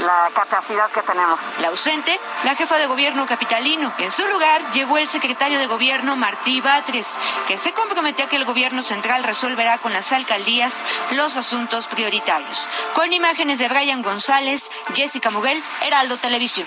[0.00, 1.40] la capacidad que tenemos.
[1.60, 3.92] La ausente, la jefa de gobierno capitalino.
[3.98, 8.36] En su lugar llegó el secretario de gobierno Martí Batres, que se comprometió a que
[8.36, 12.68] el gobierno central resolverá con las alcaldías los asuntos prioritarios.
[12.94, 16.66] Con imágenes de Brian González, Jessica Muguel, Heraldo Televisión.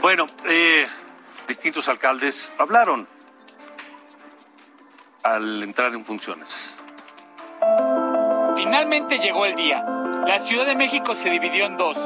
[0.00, 0.88] Bueno, eh,
[1.48, 3.08] distintos alcaldes hablaron
[5.24, 6.77] al entrar en funciones.
[8.56, 9.84] Finalmente llegó el día.
[10.26, 11.98] La Ciudad de México se dividió en dos.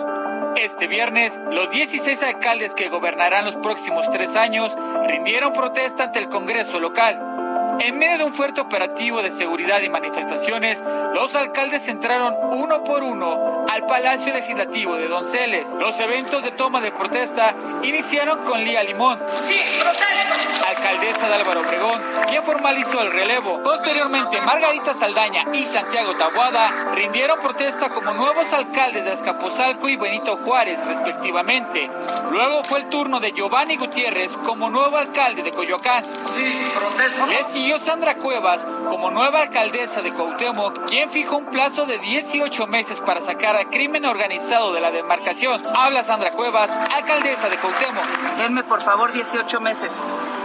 [0.57, 6.29] Este viernes, los 16 alcaldes que gobernarán los próximos tres años rindieron protesta ante el
[6.29, 7.33] Congreso local.
[7.81, 10.85] En medio de un fuerte operativo de seguridad y manifestaciones,
[11.15, 15.71] los alcaldes entraron uno por uno al Palacio Legislativo de Donceles.
[15.81, 19.59] Los eventos de toma de protesta iniciaron con Lía Limón, Sí,
[20.69, 23.63] alcaldesa de Álvaro Obregón, quien formalizó el relevo.
[23.63, 30.37] Posteriormente, Margarita Saldaña y Santiago Tabuada rindieron protesta como nuevos alcaldes de Azcapotzalco y Benito
[30.37, 31.91] Juárez, respectivamente.
[32.31, 36.05] Luego fue el turno de Giovanni Gutiérrez como nuevo alcalde de Coyoacán.
[36.05, 37.27] Sí, protesto.
[37.27, 42.67] Le siguió Sandra Cuevas como nueva alcaldesa de Cuauhtémoc, quien fijó un plazo de 18
[42.67, 45.63] meses para sacar al crimen organizado de la demarcación.
[45.77, 48.05] Habla Sandra Cuevas, alcaldesa de Cuauhtémoc.
[48.39, 49.91] Denme por favor 18 meses.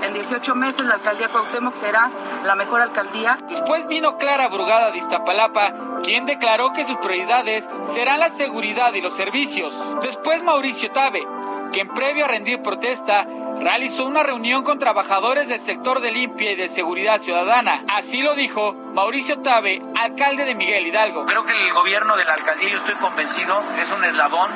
[0.03, 2.11] En 18 meses la alcaldía Cuauhtémoc será
[2.43, 3.39] la mejor alcaldía.
[3.49, 9.01] Después vino Clara Brugada de Iztapalapa, quien declaró que sus prioridades serán la seguridad y
[9.01, 9.75] los servicios.
[10.03, 11.27] Después Mauricio Tabe,
[11.73, 13.25] quien previo a rendir protesta
[13.67, 17.83] realizó una reunión con trabajadores del sector de limpia y de seguridad ciudadana.
[17.89, 21.25] Así lo dijo Mauricio Tabe, alcalde de Miguel Hidalgo.
[21.25, 24.49] Creo que el gobierno de la alcaldía, yo estoy convencido, es un eslabón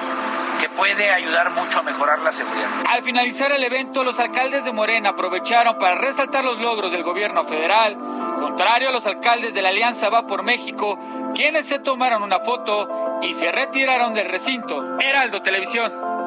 [0.61, 2.69] que puede ayudar mucho a mejorar la seguridad.
[2.87, 7.43] Al finalizar el evento, los alcaldes de Morena aprovecharon para resaltar los logros del gobierno
[7.43, 7.97] federal,
[8.39, 10.97] contrario a los alcaldes de la Alianza Va por México,
[11.35, 14.97] quienes se tomaron una foto y se retiraron del recinto.
[15.01, 16.20] Heraldo Televisión.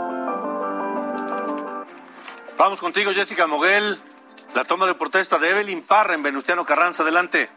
[2.64, 4.00] Vamos contigo, Jessica Moguel.
[4.54, 7.02] La toma de protesta de Evelyn Parra en Venustiano Carranza.
[7.02, 7.50] Adelante.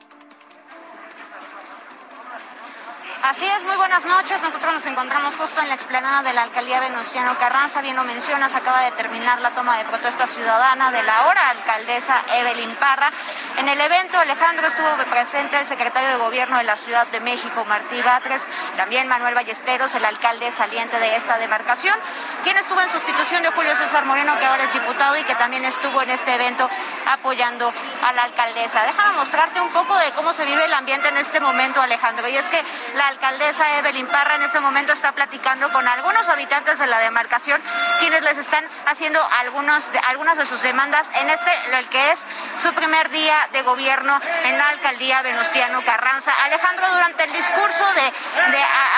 [3.24, 4.42] Así es, muy buenas noches.
[4.42, 7.82] Nosotros nos encontramos justo en la explanada de la alcaldía Venustiano Carranza.
[7.82, 12.22] Bien lo mencionas, acaba de terminar la toma de protesta ciudadana de la ahora alcaldesa
[12.36, 13.12] Evelyn Parra.
[13.58, 17.66] En el evento, Alejandro estuvo presente el secretario de Gobierno de la Ciudad de México,
[17.66, 18.44] Martí Batres,
[18.78, 21.96] también Manuel Ballesteros, el alcalde saliente de esta demarcación,
[22.44, 25.66] quien estuvo en sustitución de Julio César Moreno, que ahora es diputado y que también
[25.66, 26.70] estuvo en este evento
[27.08, 27.74] apoyando
[28.06, 28.84] a la alcaldesa.
[28.84, 32.28] Déjame mostrarte un poco de cómo se vive el ambiente en este momento, Alejandro.
[32.28, 32.64] Y es que
[32.96, 37.62] la alcaldesa Evelyn Parra en este momento está platicando con algunos habitantes de la demarcación,
[38.00, 42.26] quienes les están haciendo algunos algunas de sus demandas en este, el que es
[42.62, 46.32] su primer día de gobierno en la alcaldía Venustiano Carranza.
[46.46, 48.12] Alejandro, durante el discurso de,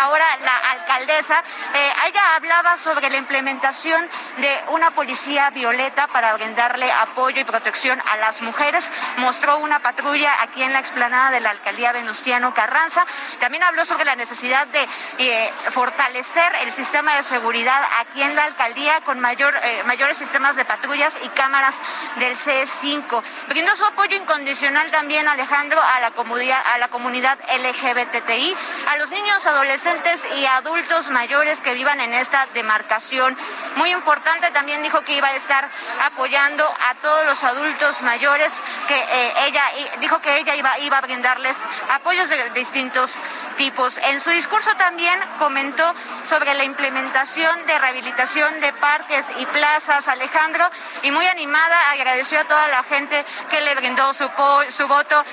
[0.01, 1.43] ahora la alcaldesa.
[1.74, 4.07] Eh, ella hablaba sobre la implementación
[4.38, 8.89] de una policía violeta para brindarle apoyo y protección a las mujeres.
[9.18, 13.05] Mostró una patrulla aquí en la explanada de la alcaldía Venustiano Carranza.
[13.39, 14.88] También habló sobre la necesidad de
[15.18, 20.56] eh, fortalecer el sistema de seguridad aquí en la alcaldía con mayor, eh, mayores sistemas
[20.56, 21.76] de patrullas y cámaras
[22.18, 23.22] del C5.
[23.47, 28.56] Brindó su apoyo incondicional también, Alejandro, a la comunidad, a la comunidad LGBTI,
[28.88, 33.38] a los niños, adolescentes y adultos mayores que vivan en esta demarcación.
[33.76, 35.70] Muy importante, también dijo que iba a estar
[36.06, 38.52] apoyando a todos los adultos mayores,
[38.88, 39.64] que eh, ella
[40.00, 41.58] dijo que ella iba, iba a brindarles
[41.91, 43.18] apoyos de distintos
[43.58, 43.89] tipos.
[43.98, 50.70] En su discurso también comentó sobre la implementación de rehabilitación de parques y plazas, Alejandro,
[51.04, 54.30] y muy animada agradeció a toda la gente que le brindó su,
[54.70, 55.26] su voto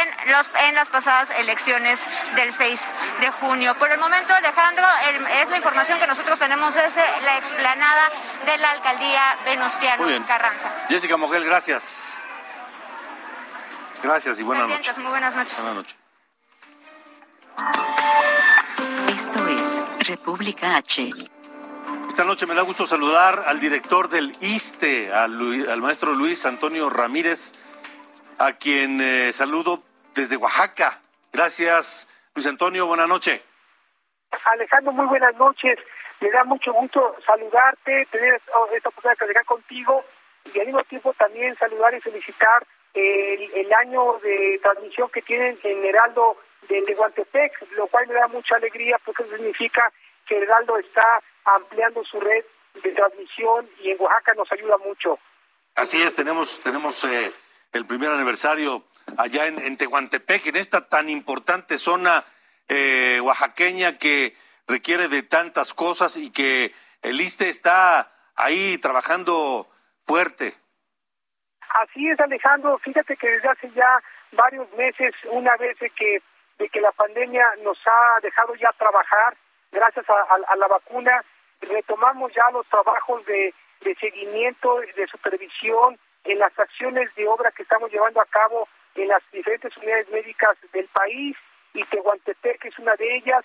[0.00, 2.00] en, los, en las pasadas elecciones
[2.36, 2.84] del 6
[3.20, 3.74] de junio.
[3.76, 4.86] Por el momento, Alejandro,
[5.40, 8.10] es la información que nosotros tenemos desde la explanada
[8.46, 10.70] de la alcaldía Venustiano Carranza.
[10.88, 12.18] Jessica Moguel, gracias.
[14.02, 14.98] Gracias y buenas noches.
[14.98, 15.56] Muy buenas noches.
[15.56, 15.99] Buenas noches.
[19.08, 21.08] Esto es República H.
[22.08, 25.30] Esta noche me da gusto saludar al director del ISTE, al,
[25.80, 27.52] maestro Luis Antonio Ramírez,
[28.38, 29.82] a quien eh, saludo
[30.14, 31.00] desde Oaxaca.
[31.32, 33.42] Gracias, Luis Antonio, buenas noches.
[34.44, 35.78] Alejandro, muy buenas noches.
[36.20, 38.40] Me da mucho gusto saludarte, tener
[38.74, 40.04] esta oportunidad de platicar contigo
[40.52, 45.58] y al mismo tiempo también saludar y felicitar el, el año de transmisión que tienen
[45.62, 46.38] en Heraldo
[46.74, 49.92] de Tehuantepec, lo cual me da mucha alegría porque significa
[50.26, 52.44] que Heraldo está ampliando su red
[52.82, 55.18] de transmisión y en Oaxaca nos ayuda mucho.
[55.74, 57.32] Así es, tenemos, tenemos eh,
[57.72, 58.84] el primer aniversario
[59.16, 62.24] allá en, en, Tehuantepec, en esta tan importante zona
[62.68, 64.34] eh, oaxaqueña que
[64.68, 69.68] requiere de tantas cosas y que el ISTE está ahí trabajando
[70.04, 70.54] fuerte.
[71.82, 72.78] Así es, Alejandro.
[72.78, 74.02] Fíjate que desde hace ya
[74.32, 76.22] varios meses, una vez que,
[76.60, 79.34] de que la pandemia nos ha dejado ya trabajar,
[79.72, 81.24] gracias a, la vacuna,
[81.62, 87.62] retomamos ya los trabajos de, de seguimiento, de supervisión en las acciones de obra que
[87.62, 91.34] estamos llevando a cabo en las diferentes unidades médicas del país
[91.72, 93.42] y Tehuantepec es una de ellas.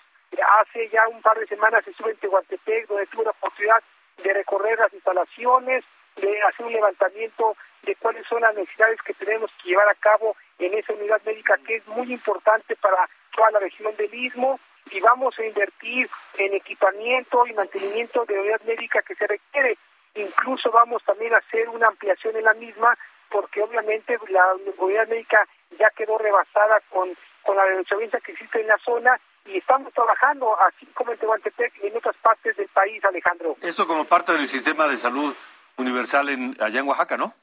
[0.60, 3.82] Hace ya un par de semanas estuve en Tehuantepec donde tuve la oportunidad
[4.22, 5.84] de recorrer las instalaciones,
[6.16, 10.36] de hacer un levantamiento de cuáles son las necesidades que tenemos que llevar a cabo
[10.58, 14.58] en esa unidad médica que es muy importante para toda la región del Istmo
[14.90, 19.76] y vamos a invertir en equipamiento y mantenimiento de unidad médica que se requiere.
[20.14, 22.96] Incluso vamos también a hacer una ampliación en la misma
[23.28, 24.44] porque obviamente la
[24.78, 25.46] unidad médica
[25.78, 27.10] ya quedó rebasada con,
[27.42, 31.72] con la derechohabiencia que existe en la zona y estamos trabajando así como en Tehuantepec
[31.82, 33.56] y en otras partes del país, Alejandro.
[33.60, 35.34] Esto como parte del sistema de salud
[35.76, 37.34] universal en, allá en Oaxaca, ¿no?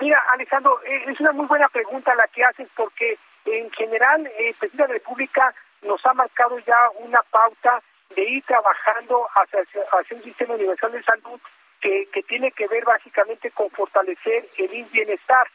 [0.00, 4.54] Mira, Alejandro, eh, es una muy buena pregunta la que haces porque en general el
[4.54, 7.82] presidente de la República nos ha marcado ya una pauta
[8.14, 11.40] de ir trabajando hacia, un sistema universal de salud
[11.80, 15.46] que, que tiene que ver básicamente con fortalecer el bienestar.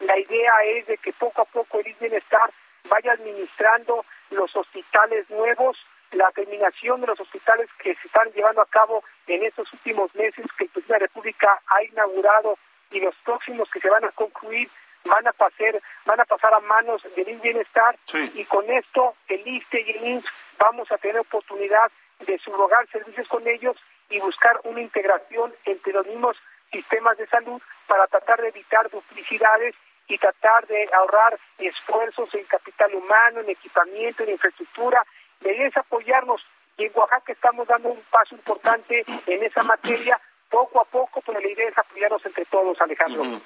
[0.00, 2.50] La idea es de que poco a poco el bienestar
[2.88, 5.78] vaya administrando los hospitales nuevos,
[6.12, 10.44] la terminación de los hospitales que se están llevando a cabo en estos últimos meses
[10.58, 12.58] que el presidente de la República ha inaugurado
[12.92, 14.70] y los próximos que se van a concluir
[15.04, 17.96] van a pasar van a pasar a manos del bienestar.
[18.34, 20.24] Y con esto el ISTE y el INS
[20.58, 21.90] vamos a tener oportunidad
[22.20, 23.76] de subrogar servicios con ellos
[24.10, 26.36] y buscar una integración entre los mismos
[26.70, 29.74] sistemas de salud para tratar de evitar duplicidades
[30.08, 35.04] y tratar de ahorrar esfuerzos en capital humano, en equipamiento, en infraestructura.
[35.40, 36.44] Es apoyarnos.
[36.76, 40.20] Y en Oaxaca estamos dando un paso importante en esa materia
[40.52, 43.24] poco a poco, pero la idea es apoyarnos entre todos, Alejandro.
[43.24, 43.40] Eh,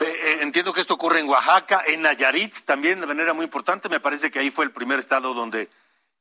[0.00, 3.88] eh, entiendo que esto ocurre en Oaxaca, en Nayarit también de manera muy importante.
[3.88, 5.68] Me parece que ahí fue el primer estado donde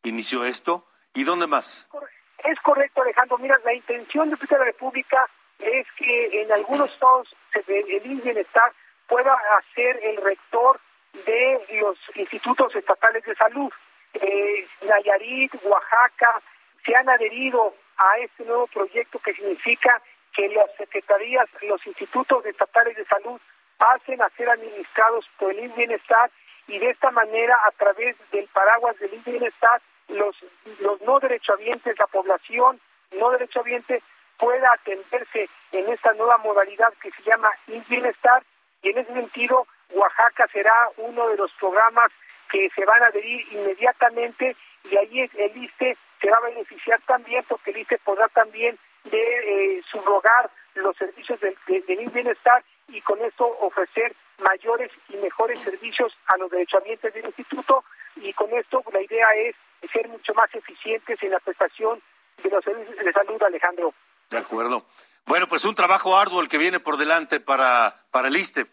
[0.02, 0.88] inició esto.
[1.14, 1.88] ¿Y dónde más?
[2.44, 3.38] Es correcto, Alejandro.
[3.38, 5.30] Mira, la intención de la República
[5.60, 7.28] es que en algunos estados
[7.68, 8.74] el bienestar
[9.08, 9.38] pueda
[9.76, 10.80] ser el rector
[11.14, 13.72] de los institutos estatales de salud.
[14.16, 16.42] Eh, Nayarit, Oaxaca,
[16.84, 20.02] se han adherido a este nuevo proyecto que significa
[20.34, 23.40] que las secretarías, los institutos estatales de salud
[23.78, 26.32] pasen a ser administrados por el Bienestar
[26.68, 30.36] y de esta manera, a través del paraguas del Bienestar, los,
[30.80, 32.80] los no derechohabientes, la población
[33.12, 34.02] no derechohabiente
[34.38, 37.50] pueda atenderse en esta nueva modalidad que se llama
[37.88, 38.44] Bienestar.
[38.82, 42.12] Y en ese sentido Oaxaca será uno de los programas
[42.50, 47.44] que se van a adherir inmediatamente y ahí el ISTE se va a beneficiar también
[47.48, 53.02] porque el ISTE podrá también de eh, subrogar los servicios del de, de bienestar y
[53.02, 57.84] con esto ofrecer mayores y mejores servicios a los derechohabientes del instituto
[58.16, 59.56] y con esto la idea es
[59.92, 62.02] ser mucho más eficientes en la prestación
[62.42, 63.94] de los servicios de salud, Alejandro.
[64.30, 64.86] De acuerdo.
[65.26, 68.66] Bueno, pues un trabajo arduo el que viene por delante para, para el ISTE.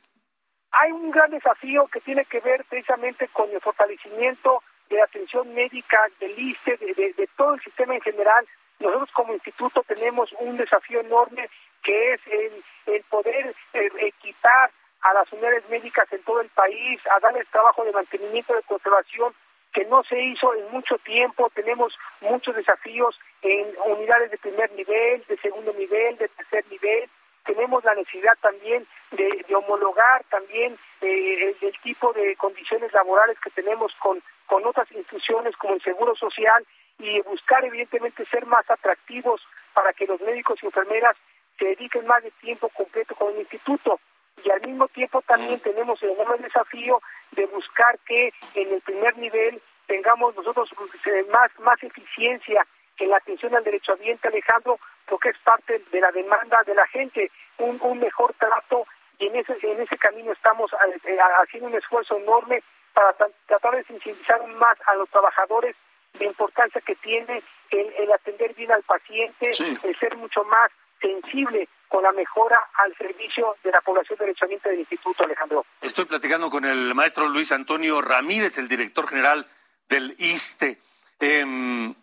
[0.72, 5.52] Hay un gran desafío que tiene que ver precisamente con el fortalecimiento de la atención
[5.54, 8.46] médica del ISTE, de, de, todo el sistema en general.
[8.80, 11.48] Nosotros como instituto tenemos un desafío enorme
[11.82, 14.70] que es el, poder eh, equipar
[15.02, 19.34] a las unidades médicas en todo el país, a darles trabajo de mantenimiento, de conservación,
[19.72, 21.50] que no se hizo en mucho tiempo.
[21.54, 27.08] Tenemos muchos desafíos en unidades de primer nivel, de segundo nivel, de tercer nivel.
[27.44, 33.38] Tenemos la necesidad también de, de homologar también eh, el, el, tipo de condiciones laborales
[33.40, 36.66] que tenemos con, con otras instituciones como el Seguro Social
[37.00, 39.40] y buscar evidentemente ser más atractivos
[39.72, 41.16] para que los médicos y enfermeras
[41.58, 43.98] se dediquen más de tiempo completo con el instituto.
[44.44, 47.00] Y al mismo tiempo también tenemos el enorme desafío
[47.32, 50.70] de buscar que en el primer nivel tengamos nosotros
[51.06, 52.66] eh, más, más eficiencia
[52.98, 56.86] en la atención al derecho ambiente, Alejandro, porque es parte de la demanda de la
[56.86, 58.86] gente, un, un mejor trato
[59.18, 63.12] y en ese, en ese camino estamos eh, haciendo un esfuerzo enorme para
[63.46, 65.76] tratar de sensibilizar más a los trabajadores
[66.20, 69.76] la importancia que tiene el, el atender bien al paciente, sí.
[69.82, 74.80] el ser mucho más sensible con la mejora al servicio de la población derechamente del
[74.80, 75.64] Instituto, Alejandro.
[75.80, 79.46] Estoy platicando con el maestro Luis Antonio Ramírez, el director general
[79.88, 80.78] del ISTE.
[81.18, 81.94] Eh,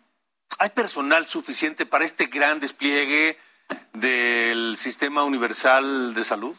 [0.58, 3.38] ¿Hay personal suficiente para este gran despliegue
[3.92, 6.56] del Sistema Universal de Salud?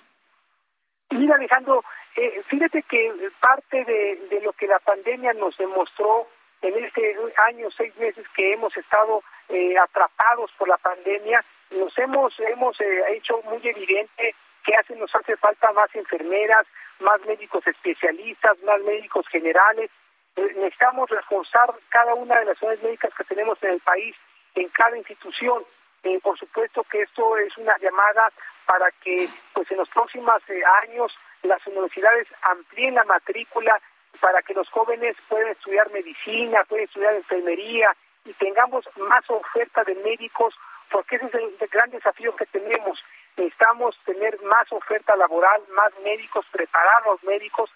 [1.12, 1.84] Mira, Alejandro,
[2.16, 6.28] eh, fíjate que parte de, de lo que la pandemia nos demostró
[6.62, 7.16] en este
[7.48, 13.04] año, seis meses que hemos estado eh, atrapados por la pandemia, nos hemos hemos eh,
[13.10, 16.66] hecho muy evidente que hace nos hace falta más enfermeras,
[17.00, 19.90] más médicos especialistas, más médicos generales.
[20.36, 24.16] Eh, necesitamos reforzar cada una de las unidades médicas que tenemos en el país,
[24.56, 25.64] en cada institución.
[26.04, 28.32] Eh, por supuesto que esto es una llamada
[28.66, 30.42] para que pues en los próximos
[30.84, 33.80] años las universidades amplíen la matrícula
[34.20, 37.96] para que los jóvenes puedan estudiar medicina, puedan estudiar enfermería
[38.26, 40.54] y tengamos más oferta de médicos
[40.92, 43.00] porque ese es el, gran desafío que tenemos.
[43.38, 47.70] Necesitamos tener más oferta laboral, más médicos, preparar los médicos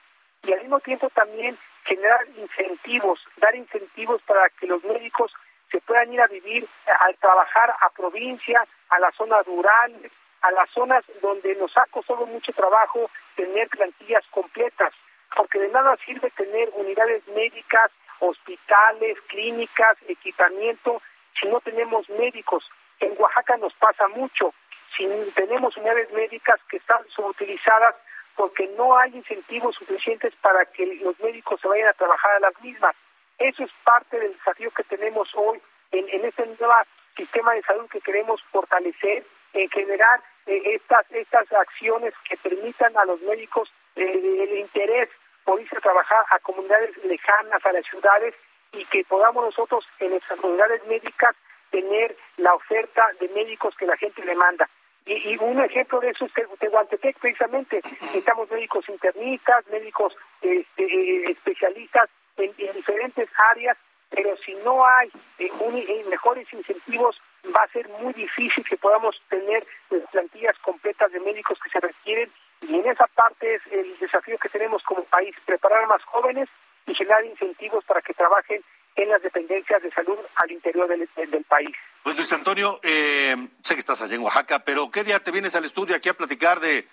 [0.44, 5.32] y al mismo tiempo también generar incentivos, dar incentivos para que los médicos
[5.72, 10.70] se puedan ir a vivir, a trabajar a provincia, a la zona rural, a las
[10.72, 14.94] zonas donde nos ha costado mucho trabajo tener plantillas completas,
[15.36, 21.02] porque de nada sirve tener unidades médicas, hospitales, clínicas, equipamiento,
[21.40, 22.70] si no tenemos médicos.
[23.00, 24.54] En Oaxaca nos pasa mucho.
[24.96, 27.96] Si tenemos unidades médicas que están subutilizadas
[28.36, 32.62] porque no hay incentivos suficientes para que los médicos se vayan a trabajar a las
[32.62, 32.96] mismas.
[33.38, 35.62] Eso es parte del desafío que tenemos hoy
[35.92, 36.74] en, este nuevo
[37.16, 39.24] sistema de salud que queremos fortalecer,
[39.54, 45.10] en generar eh, estas, estas acciones que permitan a los médicos eh, el interés
[45.46, 48.34] por irse a trabajar a comunidades lejanas, a las ciudades,
[48.72, 51.36] y que podamos nosotros en nuestras comunidades médicas
[51.70, 54.70] tener la oferta de médicos que la gente le manda.
[55.06, 57.82] Y, y un ejemplo de eso es Tehuantepec, precisamente.
[57.84, 63.78] Necesitamos médicos internistas, médicos este, eh, especialistas en, en, diferentes áreas,
[64.10, 67.20] pero si no hay eh, un, eh, mejores incentivos,
[67.56, 71.80] va a ser muy difícil que podamos tener las plantillas completas de médicos que se
[71.80, 72.32] requieren.
[72.68, 76.50] Y en esa parte es el desafío que tenemos como país, preparar a más jóvenes
[76.86, 78.64] y generar incentivos para que trabajen
[78.96, 81.76] en las dependencias de salud al interior del, del país.
[82.04, 85.56] Pues Luis Antonio, eh, sé que estás allá en Oaxaca, pero ¿qué día te vienes
[85.56, 86.88] al estudio aquí a platicar de,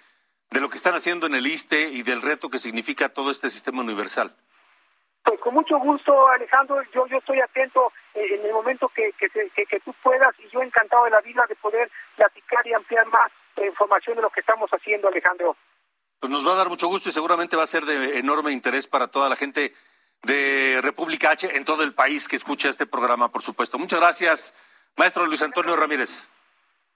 [0.51, 3.51] de lo que están haciendo en el ISTE y del reto que significa todo este
[3.51, 4.35] sistema universal?
[5.23, 9.29] Pues con mucho gusto, Alejandro, yo, yo estoy atento eh, en el momento que, que,
[9.29, 13.07] que, que, tú puedas y yo encantado de la vida de poder platicar y ampliar
[13.09, 13.31] más
[13.61, 15.57] eh, información de lo que estamos haciendo, Alejandro.
[16.19, 18.87] Pues nos va a dar mucho gusto y seguramente va a ser de enorme interés
[18.87, 19.73] para toda la gente
[20.23, 23.79] de República H en todo el país que escucha este programa, por supuesto.
[23.79, 24.55] Muchas gracias,
[24.97, 26.29] maestro Luis Antonio Ramírez.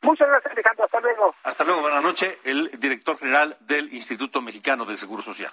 [0.03, 0.85] Muchas gracias, Alejandro.
[0.85, 1.35] Hasta luego.
[1.43, 1.81] Hasta luego.
[1.81, 2.37] Buenas noches.
[2.45, 5.53] El director general del Instituto Mexicano del Seguro Social.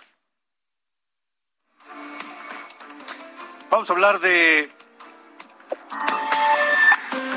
[3.70, 4.70] Vamos a hablar de...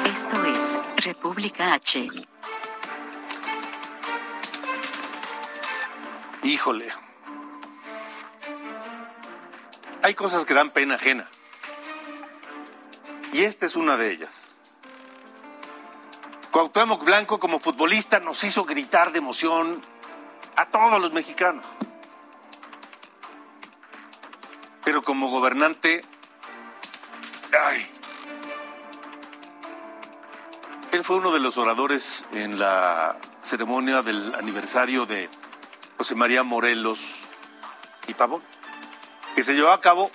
[0.04, 2.00] Esto es República H.
[6.44, 6.92] Híjole.
[10.02, 11.28] Hay cosas que dan pena ajena.
[13.32, 14.54] Y esta es una de ellas.
[16.50, 19.80] Cuauhtémoc Blanco como futbolista nos hizo gritar de emoción
[20.56, 21.64] a todos los mexicanos.
[24.84, 26.04] Pero como gobernante,
[27.58, 27.86] ay,
[30.92, 35.30] él fue uno de los oradores en la ceremonia del aniversario de
[35.96, 37.24] José María Morelos
[38.06, 38.42] y Pavón,
[39.34, 40.10] que se llevó a cabo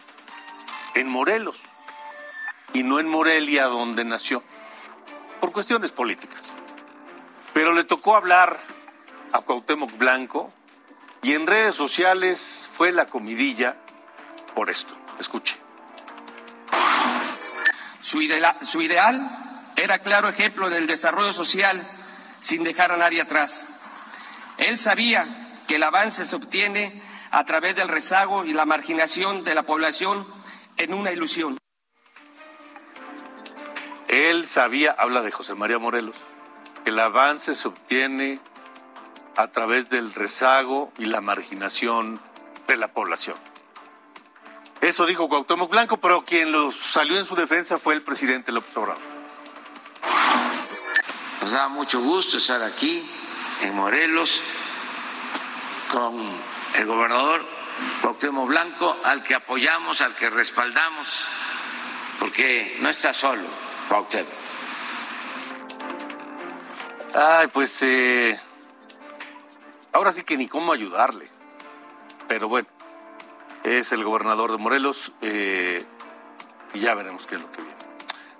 [0.95, 1.63] en Morelos
[2.73, 4.43] y no en Morelia donde nació
[5.39, 6.55] por cuestiones políticas.
[7.53, 8.59] Pero le tocó hablar
[9.31, 10.51] a Cuauhtémoc Blanco
[11.21, 13.77] y en redes sociales fue la comidilla
[14.55, 14.97] por esto.
[15.19, 15.57] Escuche.
[18.01, 21.81] Su, idea, su ideal era claro ejemplo del desarrollo social
[22.39, 23.67] sin dejar a nadie atrás.
[24.57, 26.91] Él sabía que el avance se obtiene
[27.29, 30.25] a través del rezago y la marginación de la población
[30.77, 31.59] en una ilusión.
[34.07, 36.17] Él sabía, habla de José María Morelos,
[36.83, 38.39] que el avance se obtiene
[39.37, 42.19] a través del rezago y la marginación
[42.67, 43.37] de la población.
[44.81, 48.75] Eso dijo Cuauhtémoc Blanco, pero quien lo salió en su defensa fue el presidente López
[48.75, 49.03] Obrador.
[51.41, 53.07] Nos da mucho gusto estar aquí
[53.61, 54.41] en Morelos
[55.91, 56.15] con
[56.75, 57.45] el gobernador
[58.01, 61.07] Cuauhtémoc Blanco, al que apoyamos, al que respaldamos,
[62.19, 63.43] porque no está solo
[67.15, 68.39] Ay, pues eh,
[69.93, 71.29] ahora sí que ni cómo ayudarle.
[72.27, 72.67] Pero bueno,
[73.63, 75.83] es el gobernador de Morelos eh,
[76.73, 77.77] y ya veremos qué es lo que viene.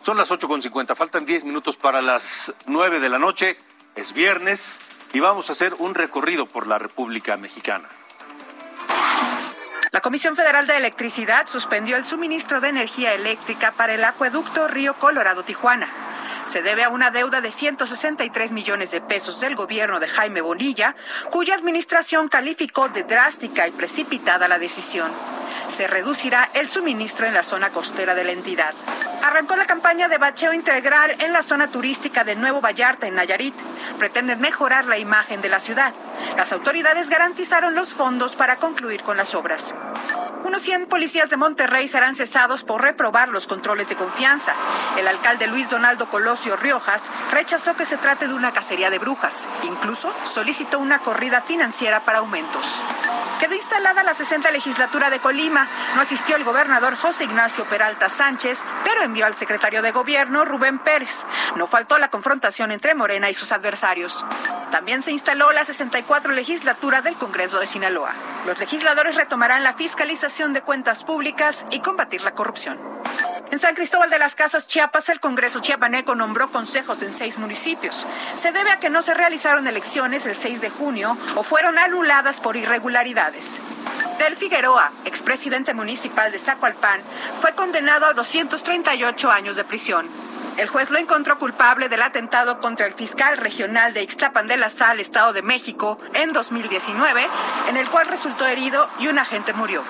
[0.02, 3.58] Son las 8.50, faltan 10 minutos para las 9 de la noche,
[3.96, 4.82] es viernes
[5.14, 7.88] y vamos a hacer un recorrido por la República Mexicana.
[9.92, 14.94] La Comisión Federal de Electricidad suspendió el suministro de energía eléctrica para el acueducto Río
[14.94, 15.92] Colorado-Tijuana.
[16.46, 20.96] Se debe a una deuda de 163 millones de pesos del gobierno de Jaime Bonilla,
[21.32, 25.12] cuya administración calificó de drástica y precipitada la decisión
[25.70, 28.74] se reducirá el suministro en la zona costera de la entidad.
[29.24, 33.56] Arrancó la campaña de bacheo integral en la zona turística de Nuevo Vallarta, en Nayarit.
[33.98, 35.94] Pretenden mejorar la imagen de la ciudad.
[36.38, 39.76] Las autoridades garantizaron los fondos para concluir con las obras.
[40.44, 44.54] Unos 100 policías de Monterrey serán cesados por reprobar los controles de confianza.
[44.98, 49.48] El alcalde Luis Donaldo Colosio Riojas rechazó que se trate de una cacería de brujas.
[49.64, 52.80] Incluso solicitó una corrida financiera para aumentos.
[53.40, 55.68] Quedó instalada la 60 legislatura de Colima.
[55.96, 60.80] No asistió el gobernador José Ignacio Peralta Sánchez, pero envió al secretario de gobierno Rubén
[60.80, 61.26] Pérez.
[61.56, 64.26] No faltó la confrontación entre Morena y sus adversarios.
[64.72, 68.14] También se instaló la 64 legislatura del Congreso de Sinaloa.
[68.46, 72.80] Los legisladores retomarán la fiscalización de cuentas públicas y combatir la corrupción.
[73.52, 78.08] En San Cristóbal de las Casas, Chiapas, el Congreso chiapaneco nombró consejos en seis municipios.
[78.34, 82.42] Se debe a que no se realizaron elecciones el 6 de junio o fueron anuladas
[82.42, 83.60] por irregularidades.
[84.18, 87.02] Del Figueroa, expresidente municipal de Zacualpan,
[87.40, 90.08] fue condenado a 238 años de prisión.
[90.60, 94.70] El juez lo encontró culpable del atentado contra el fiscal regional de Ixtapan de la
[94.70, 97.26] Sal, Estado de México, en 2019,
[97.70, 99.82] en el cual resultó herido y un agente murió.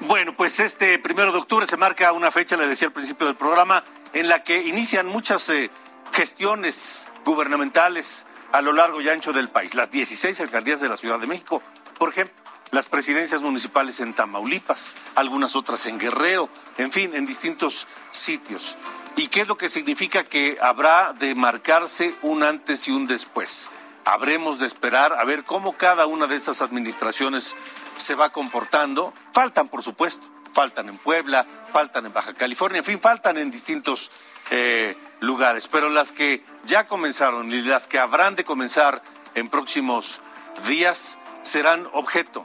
[0.00, 3.36] Bueno, pues este primero de octubre se marca una fecha, le decía al principio del
[3.36, 3.84] programa,
[4.14, 5.70] en la que inician muchas eh,
[6.10, 9.74] gestiones gubernamentales a lo largo y ancho del país.
[9.74, 11.62] Las 16 alcaldías de la Ciudad de México,
[11.98, 12.34] por ejemplo,
[12.70, 16.48] las presidencias municipales en Tamaulipas, algunas otras en Guerrero,
[16.78, 18.78] en fin, en distintos sitios.
[19.16, 23.68] ¿Y qué es lo que significa que habrá de marcarse un antes y un después?
[24.04, 27.56] Habremos de esperar a ver cómo cada una de esas administraciones
[27.96, 29.12] se va comportando.
[29.32, 34.10] Faltan, por supuesto, faltan en Puebla, faltan en Baja California, en fin, faltan en distintos
[34.50, 39.02] eh, lugares, pero las que ya comenzaron y las que habrán de comenzar
[39.34, 40.20] en próximos
[40.66, 42.44] días serán objeto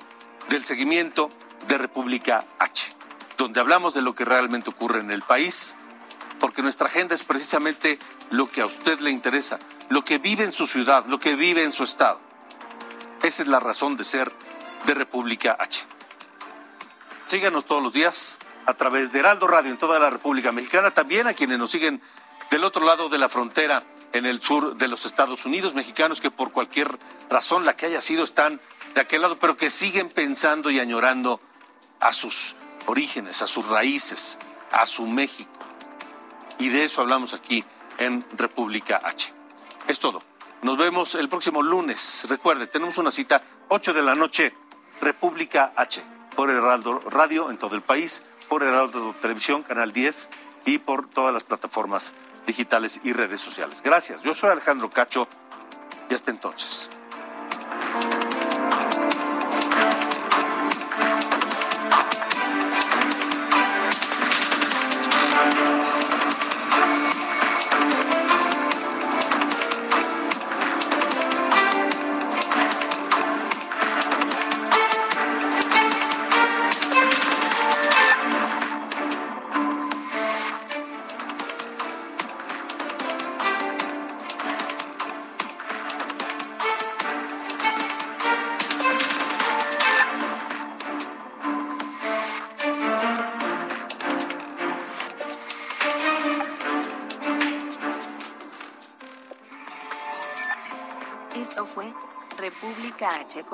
[0.49, 1.29] del seguimiento
[1.67, 2.91] de República H,
[3.37, 5.75] donde hablamos de lo que realmente ocurre en el país,
[6.39, 7.99] porque nuestra agenda es precisamente
[8.31, 9.59] lo que a usted le interesa,
[9.89, 12.19] lo que vive en su ciudad, lo que vive en su estado.
[13.23, 14.31] Esa es la razón de ser
[14.85, 15.83] de República H.
[17.27, 21.27] Síganos todos los días a través de Heraldo Radio en toda la República Mexicana, también
[21.27, 22.01] a quienes nos siguen
[22.51, 23.83] del otro lado de la frontera
[24.13, 26.97] en el sur de los Estados Unidos, mexicanos que por cualquier
[27.29, 28.61] razón, la que haya sido, están
[28.95, 31.41] de aquel lado, pero que siguen pensando y añorando
[31.99, 34.39] a sus orígenes, a sus raíces,
[34.71, 35.56] a su México.
[36.59, 37.63] Y de eso hablamos aquí
[37.97, 39.31] en República H.
[39.87, 40.21] Es todo.
[40.61, 42.25] Nos vemos el próximo lunes.
[42.29, 44.53] Recuerde, tenemos una cita 8 de la noche,
[45.01, 46.01] República H,
[46.35, 50.29] por Heraldo Radio en todo el país, por Heraldo Televisión, Canal 10
[50.65, 52.13] y por todas las plataformas
[52.45, 53.81] digitales y redes sociales.
[53.83, 54.23] Gracias.
[54.23, 55.27] Yo soy Alejandro Cacho
[56.09, 56.89] y hasta entonces.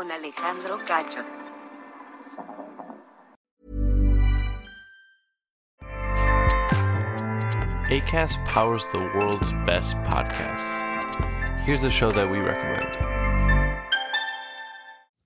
[0.04, 1.24] Con Alejandro Cacho.
[7.90, 10.80] ACAST powers the world's best podcasts.
[11.60, 12.98] Here's a show that we recommend.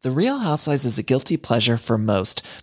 [0.03, 2.45] The Real Housewives is a guilty pleasure for most,